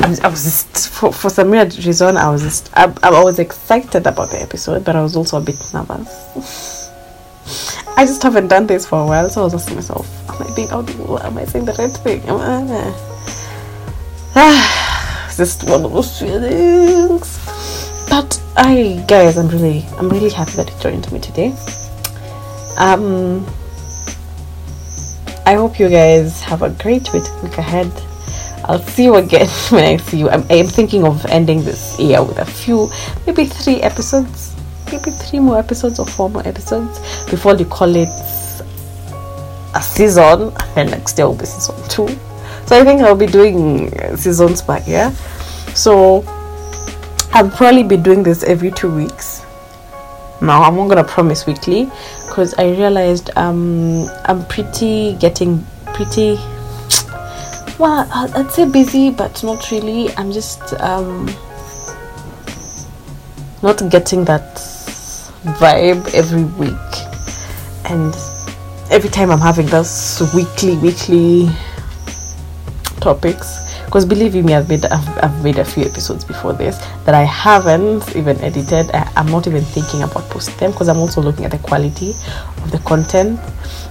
I 0.00 0.28
was 0.28 0.44
just, 0.44 0.88
for, 0.88 1.12
for 1.12 1.30
some 1.30 1.50
weird 1.50 1.76
reason, 1.84 2.16
I 2.16 2.28
was 2.30 2.42
just, 2.42 2.70
I, 2.76 2.92
I 3.02 3.22
was 3.22 3.38
excited 3.38 4.06
about 4.06 4.30
the 4.30 4.42
episode, 4.42 4.84
but 4.84 4.96
I 4.96 5.02
was 5.02 5.14
also 5.16 5.38
a 5.38 5.40
bit 5.40 5.56
nervous. 5.72 6.90
I 7.96 8.04
just 8.04 8.22
haven't 8.22 8.48
done 8.48 8.66
this 8.66 8.86
for 8.86 9.00
a 9.00 9.06
while, 9.06 9.30
so 9.30 9.42
I 9.42 9.44
was 9.44 9.54
asking 9.54 9.76
myself, 9.76 10.06
am 10.28 10.46
I 10.46 10.54
being 10.54 10.70
audible? 10.70 11.18
Am 11.22 11.38
I 11.38 11.44
saying 11.44 11.64
the 11.64 11.72
right 11.74 11.90
thing? 11.90 12.22
Am 12.22 12.36
I, 12.40 12.92
ah, 14.34 14.85
just 15.36 15.64
one 15.68 15.84
of 15.84 15.92
those 15.92 16.18
feelings. 16.18 17.38
But 18.08 18.42
I, 18.56 19.04
guys, 19.06 19.36
I'm 19.36 19.48
really, 19.48 19.84
I'm 19.98 20.08
really 20.08 20.30
happy 20.30 20.52
that 20.52 20.70
you 20.70 20.78
joined 20.80 21.12
me 21.12 21.20
today. 21.20 21.54
Um, 22.76 23.46
I 25.44 25.54
hope 25.54 25.78
you 25.78 25.88
guys 25.88 26.42
have 26.42 26.62
a 26.62 26.70
great 26.70 27.12
week, 27.12 27.24
ahead. 27.58 27.92
I'll 28.64 28.80
see 28.80 29.04
you 29.04 29.16
again 29.16 29.46
when 29.70 29.84
I 29.84 29.96
see 29.98 30.20
you. 30.20 30.30
I'm, 30.30 30.44
I'm 30.50 30.66
thinking 30.66 31.04
of 31.04 31.24
ending 31.26 31.64
this 31.64 31.98
year 32.00 32.22
with 32.22 32.38
a 32.38 32.46
few, 32.46 32.90
maybe 33.26 33.44
three 33.44 33.80
episodes, 33.82 34.56
maybe 34.90 35.10
three 35.10 35.38
more 35.40 35.58
episodes 35.58 35.98
or 35.98 36.06
four 36.06 36.30
more 36.30 36.46
episodes 36.48 36.98
before 37.30 37.54
you 37.56 37.66
call 37.66 37.94
it 37.94 38.08
a 39.74 39.82
season, 39.82 40.52
and 40.76 40.90
next 40.90 41.18
year 41.18 41.28
will 41.28 41.36
be 41.36 41.44
season 41.44 41.76
two. 41.88 42.08
So 42.66 42.80
I 42.80 42.84
think 42.84 43.00
I'll 43.00 43.14
be 43.14 43.26
doing 43.26 43.90
seasons 44.16 44.60
per 44.60 44.82
yeah. 44.86 45.10
So 45.74 46.24
I'll 47.32 47.48
probably 47.50 47.84
be 47.84 47.96
doing 47.96 48.24
this 48.24 48.42
every 48.42 48.72
two 48.72 48.90
weeks. 48.92 49.44
Now 50.40 50.62
I'm 50.62 50.74
not 50.74 50.88
gonna 50.88 51.04
promise 51.04 51.46
weekly 51.46 51.84
because 52.26 52.54
I 52.54 52.70
realized 52.70 53.30
um, 53.36 54.08
I'm 54.24 54.44
pretty 54.46 55.14
getting 55.14 55.64
pretty 55.94 56.34
well 57.78 58.06
I'd 58.12 58.50
say 58.50 58.68
busy 58.68 59.10
but 59.10 59.42
not 59.44 59.70
really 59.70 60.10
I'm 60.16 60.32
just 60.32 60.74
um, 60.80 61.26
not 63.62 63.88
getting 63.90 64.24
that 64.26 64.56
vibe 65.60 66.12
every 66.12 66.44
week 66.44 66.92
and 67.84 68.14
every 68.90 69.08
time 69.08 69.30
I'm 69.30 69.40
having 69.40 69.66
those 69.66 70.20
weekly 70.34 70.76
weekly 70.78 71.48
topics 73.06 73.62
because 73.84 74.04
believe 74.04 74.34
me 74.34 74.52
I've 74.52 74.68
made 74.68 74.84
I've, 74.86 75.08
I've, 75.22 75.44
made 75.44 75.58
a 75.60 75.64
few 75.64 75.84
episodes 75.84 76.24
before 76.24 76.52
this 76.52 76.76
that 77.04 77.14
I 77.14 77.22
haven't 77.22 78.16
even 78.16 78.36
edited. 78.40 78.90
I, 78.90 79.08
am 79.14 79.28
not 79.28 79.46
even 79.46 79.62
thinking 79.62 80.02
about 80.02 80.24
posting 80.24 80.56
them 80.56 80.72
because 80.72 80.88
I'm 80.88 80.98
also 80.98 81.22
looking 81.22 81.44
at 81.44 81.52
the 81.52 81.58
quality 81.58 82.10
of 82.62 82.72
the 82.72 82.80
content. 82.80 83.38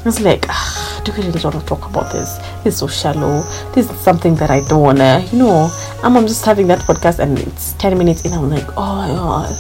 It's 0.06 0.20
like 0.20 0.48
ah, 0.50 1.02
do 1.06 1.14
we 1.14 1.20
really 1.20 1.40
want 1.42 1.56
to 1.56 1.66
talk 1.66 1.86
about 1.90 2.12
this? 2.12 2.38
This 2.66 2.74
is 2.74 2.80
so 2.80 2.88
shallow. 2.88 3.44
This 3.74 3.90
is 3.90 3.98
something 4.02 4.36
that 4.36 4.50
I 4.52 4.60
don't 4.68 4.82
wanna 4.82 5.26
you 5.32 5.40
know. 5.40 5.72
I'm, 6.04 6.18
I'm 6.18 6.28
just 6.28 6.44
having 6.44 6.68
that 6.68 6.80
podcast 6.80 7.20
and 7.20 7.40
it's 7.40 7.72
10 7.74 7.98
minutes 7.98 8.26
in 8.26 8.34
I'm 8.34 8.50
like 8.50 8.68
oh 8.76 8.96
my 8.96 9.08
god. 9.16 9.56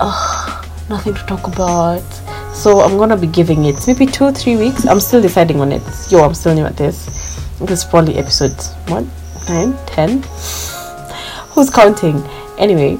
Oh, 0.00 0.68
nothing 0.90 1.14
to 1.14 1.24
talk 1.26 1.46
about. 1.46 2.02
So 2.52 2.80
I'm 2.80 2.98
gonna 2.98 3.16
be 3.16 3.28
giving 3.28 3.66
it 3.66 3.76
maybe 3.86 4.06
two 4.06 4.32
three 4.32 4.56
weeks. 4.56 4.88
I'm 4.88 4.98
still 4.98 5.22
deciding 5.22 5.60
on 5.60 5.70
it 5.70 5.84
yo 6.10 6.24
I'm 6.24 6.34
still 6.34 6.52
new 6.52 6.64
at 6.64 6.76
this 6.76 7.06
this 7.60 7.82
is 7.82 7.84
probably 7.84 8.16
episode 8.16 8.52
one 8.90 9.10
nine, 9.48 9.76
ten. 9.86 10.22
Who's 11.50 11.70
counting? 11.70 12.22
Anyway, 12.58 12.98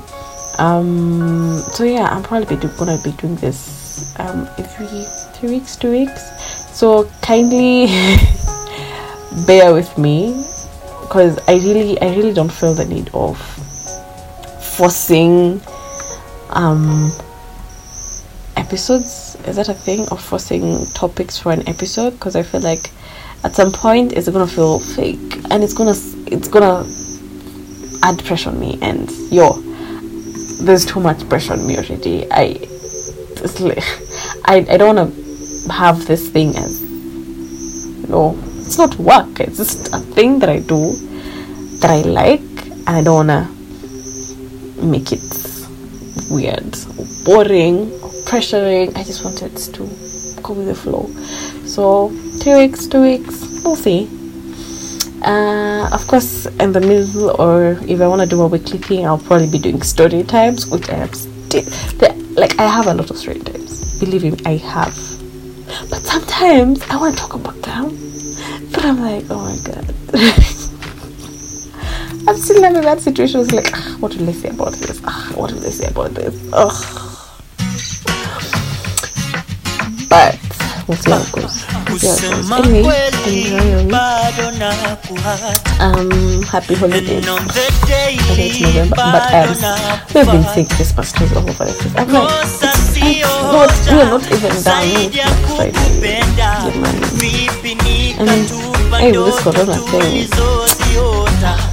um, 0.59 1.63
so 1.73 1.85
yeah, 1.85 2.09
I'm 2.09 2.23
probably 2.23 2.57
be 2.57 2.69
gonna 2.79 2.99
be 3.03 3.13
doing 3.13 3.37
this 3.37 4.15
um 4.19 4.49
every 4.59 5.05
three 5.35 5.51
weeks, 5.51 5.77
two 5.77 5.91
weeks. 5.91 6.23
So 6.73 7.11
kindly 7.23 7.87
bear 9.47 9.73
with 9.73 9.97
me 9.99 10.45
because 11.03 11.39
I 11.49 11.55
really, 11.55 12.01
I 12.01 12.15
really 12.17 12.33
don't 12.33 12.53
feel 12.53 12.75
the 12.75 12.85
need 12.85 13.11
of 13.13 13.39
forcing 14.63 15.61
um 16.51 17.13
episodes. 18.57 19.37
Is 19.47 19.57
that 19.57 19.69
a 19.69 19.75
thing 19.75 20.09
of 20.09 20.21
forcing 20.23 20.87
topics 20.95 21.39
for 21.39 21.53
an 21.53 21.69
episode? 21.69 22.11
Because 22.13 22.37
I 22.37 22.43
feel 22.43 22.61
like 22.61 22.91
at 23.45 23.55
some 23.55 23.73
point 23.73 24.13
it's 24.13 24.29
gonna 24.29 24.47
feel 24.47 24.79
fake 24.79 25.37
and 25.51 25.63
it's 25.63 25.73
gonna 25.73 25.95
it's 26.27 26.49
gonna 26.49 26.85
add 28.03 28.23
pressure 28.25 28.51
on 28.51 28.59
me 28.59 28.79
and 28.83 29.11
yo 29.31 29.53
there's 30.65 30.85
too 30.87 31.01
much 31.01 31.29
pressure 31.29 31.53
on 31.53 31.67
me 31.67 31.77
already. 31.77 32.27
I 32.31 32.59
like, 33.61 33.79
I, 34.45 34.67
I 34.71 34.77
don't 34.77 34.97
want 34.97 35.15
to 35.15 35.73
have 35.73 36.07
this 36.07 36.29
thing 36.29 36.57
as 36.57 36.83
you 36.83 38.07
know 38.09 38.39
it's 38.57 38.79
not 38.79 38.97
work 38.97 39.41
it's 39.41 39.59
just 39.59 39.93
a 39.95 39.99
thing 39.99 40.39
that 40.39 40.49
i 40.49 40.61
do 40.61 40.93
that 41.81 41.91
i 41.91 42.03
like 42.03 42.41
and 42.41 42.89
i 42.89 43.03
don't 43.03 43.27
want 43.27 43.49
to 43.49 44.83
make 44.85 45.13
it 45.13 45.21
weird 46.31 46.77
or 46.99 47.07
boring 47.25 47.91
or 48.03 48.11
pressuring. 48.27 48.97
I 48.97 49.05
just 49.05 49.25
wanted 49.25 49.57
to 49.57 50.43
go 50.43 50.55
with 50.55 50.67
the 50.67 50.75
flow 50.75 51.09
so 51.77 52.11
two 52.41 52.57
weeks 52.57 52.87
two 52.87 53.03
weeks 53.03 53.61
we'll 53.63 53.77
see. 53.77 54.09
Uh, 55.23 55.87
of 55.93 56.07
course 56.07 56.47
in 56.63 56.73
the 56.73 56.81
middle 56.81 57.39
or 57.39 57.77
if 57.87 58.01
i 58.01 58.09
want 58.09 58.23
to 58.23 58.27
do 58.27 58.41
a 58.41 58.47
weekly 58.47 58.79
thing 58.79 59.05
i'll 59.05 59.19
probably 59.19 59.51
be 59.51 59.59
doing 59.59 59.83
story 59.83 60.23
times 60.23 60.67
which 60.69 60.89
i 60.89 60.95
have 60.95 61.15
still 61.15 61.65
like 62.35 62.59
i 62.59 62.67
have 62.77 62.87
a 62.87 62.95
lot 62.95 63.11
of 63.11 63.17
story 63.19 63.41
times 63.41 63.99
believe 64.01 64.23
me 64.23 64.33
i 64.47 64.57
have. 64.57 64.95
But 65.91 66.01
sometimes 66.13 66.83
i 66.89 66.97
want 66.97 67.15
to 67.15 67.21
talk 67.21 67.35
about 67.35 67.61
them 67.61 67.85
but 68.73 68.83
i'm 68.83 69.01
like 69.03 69.25
oh 69.29 69.43
my 69.49 69.57
god. 69.71 69.85
I'm 72.29 72.37
still 72.37 72.65
in 72.65 72.73
that 72.73 73.01
situation 73.01 73.41
it's 73.41 73.53
like 73.53 73.75
what 74.01 74.17
will 74.17 74.25
they 74.27 74.33
say 74.33 74.49
about 74.49 74.73
this? 74.73 74.99
What 75.37 75.53
will 75.53 75.61
they 75.61 75.71
say 75.71 75.89
about 75.89 76.15
this? 76.15 76.35
Ugh. 76.53 77.16
Anyway, 80.89 82.83
um 85.81 86.43
happy 86.45 86.75
holidays 86.75 87.27
I 87.27 87.27
know 87.27 87.39
it's 88.39 88.61
November, 88.61 88.95
but 88.95 89.35
um, 89.35 89.49
we've 90.15 90.31
been 90.31 90.45
saying 90.45 90.69
Christmas 90.69 91.11
trees 91.13 91.33
all 91.33 91.43
over 91.49 91.65
the 91.65 91.73
place. 91.75 91.97
I'm 91.97 92.07
like, 92.13 92.31
not, 93.53 93.71
we 93.91 94.01
are 94.01 94.11
not 94.11 94.23
even 94.31 94.63
done. 94.63 94.87
It's 94.87 95.57
Friday. 95.57 96.23
vipi 97.19 97.75
And, 98.19 98.31
nikatupa 98.31 98.99
hey, 99.01 99.13
with 99.13 99.27
this 99.27 99.43
corona 99.43 99.75
thing, 99.91 100.31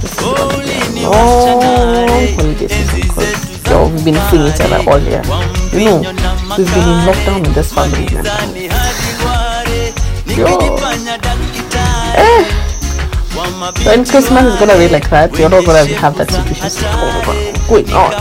This 0.02 0.12
is 0.12 0.18
gonna 0.18 0.48
be 0.94 1.04
a 1.04 1.10
long 1.10 2.36
holiday 2.36 2.68
season 2.68 3.00
because 3.00 3.92
we've 3.92 4.04
been 4.04 4.18
seeing 4.30 4.46
each 4.46 4.60
other 4.60 4.82
all 4.90 4.98
year. 4.98 5.22
You 5.72 5.84
know, 5.84 5.98
we've 6.58 6.72
been 6.74 6.88
in 6.88 6.98
lockdown 7.06 7.40
with 7.46 7.54
this 7.54 7.72
family. 7.72 8.83
Gizani 10.34 10.40
hadi 10.40 10.42
ware, 10.42 10.50
Yo. 10.50 10.58
nikijifanya 10.58 11.18
daktari 11.18 12.14
Eh, 12.16 12.44
when 13.86 14.04
Christmas 14.04 14.44
is 14.44 14.58
gonna 14.60 14.76
be 14.76 14.88
like 14.88 15.08
that, 15.10 15.36
you're 15.38 15.48
not 15.48 15.64
gonna 15.64 15.84
have 16.00 16.16
that 16.16 16.30
situation 16.30 16.88
going 17.68 17.92
on, 17.92 18.12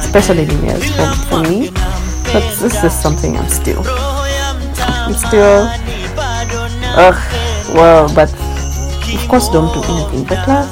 especially 0.00 0.46
New 0.46 0.62
Year's 0.66 0.84
for, 0.96 1.06
for 1.28 1.40
me. 1.50 1.70
But 2.32 2.42
this 2.60 2.84
is 2.84 2.92
something 3.02 3.36
I'm 3.36 3.48
still, 3.48 3.82
I'm 5.06 5.14
still, 5.14 5.64
mtaani 5.64 6.08
bado 6.16 6.68
na 6.80 7.08
ugh, 7.08 7.16
well, 7.74 8.08
but 8.14 8.32
of 9.14 9.28
course 9.28 9.48
don't 9.52 9.72
do 9.74 9.82
anything 9.92 10.24
reckless. 10.26 10.66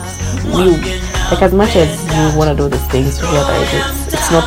You, 0.44 0.76
like 1.30 1.42
as 1.42 1.52
much 1.52 1.76
as 1.76 1.88
you 2.16 2.38
wanna 2.38 2.54
do 2.54 2.68
these 2.68 2.86
things, 2.88 3.22
realize 3.22 3.74
it's, 3.74 4.14
it's 4.14 4.30
not, 4.30 4.44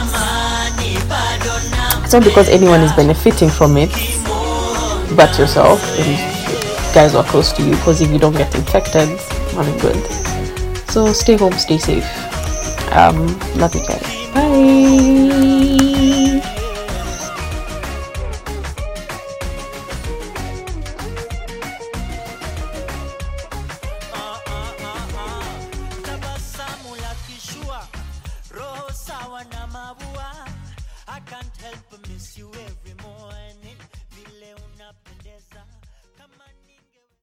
it's 2.03 2.13
not 2.13 2.23
because 2.23 2.49
anyone 2.49 2.81
is 2.81 2.91
benefiting 2.93 3.49
from 3.49 3.77
it, 3.77 3.89
but 5.15 5.37
yourself 5.37 5.81
and 5.99 6.93
guys 6.93 7.13
who 7.13 7.19
are 7.19 7.23
close 7.23 7.51
to 7.53 7.63
you. 7.63 7.71
Because 7.71 8.01
if 8.01 8.11
you 8.11 8.19
don't 8.19 8.35
get 8.35 8.53
infected, 8.55 9.09
I'm 9.55 9.77
good. 9.79 10.03
So 10.89 11.13
stay 11.13 11.37
home, 11.37 11.53
stay 11.53 11.77
safe. 11.77 12.07
Um, 12.91 13.27
love 13.55 13.75
you 13.75 13.85
guys. 13.87 14.03
Bye. 14.33 15.06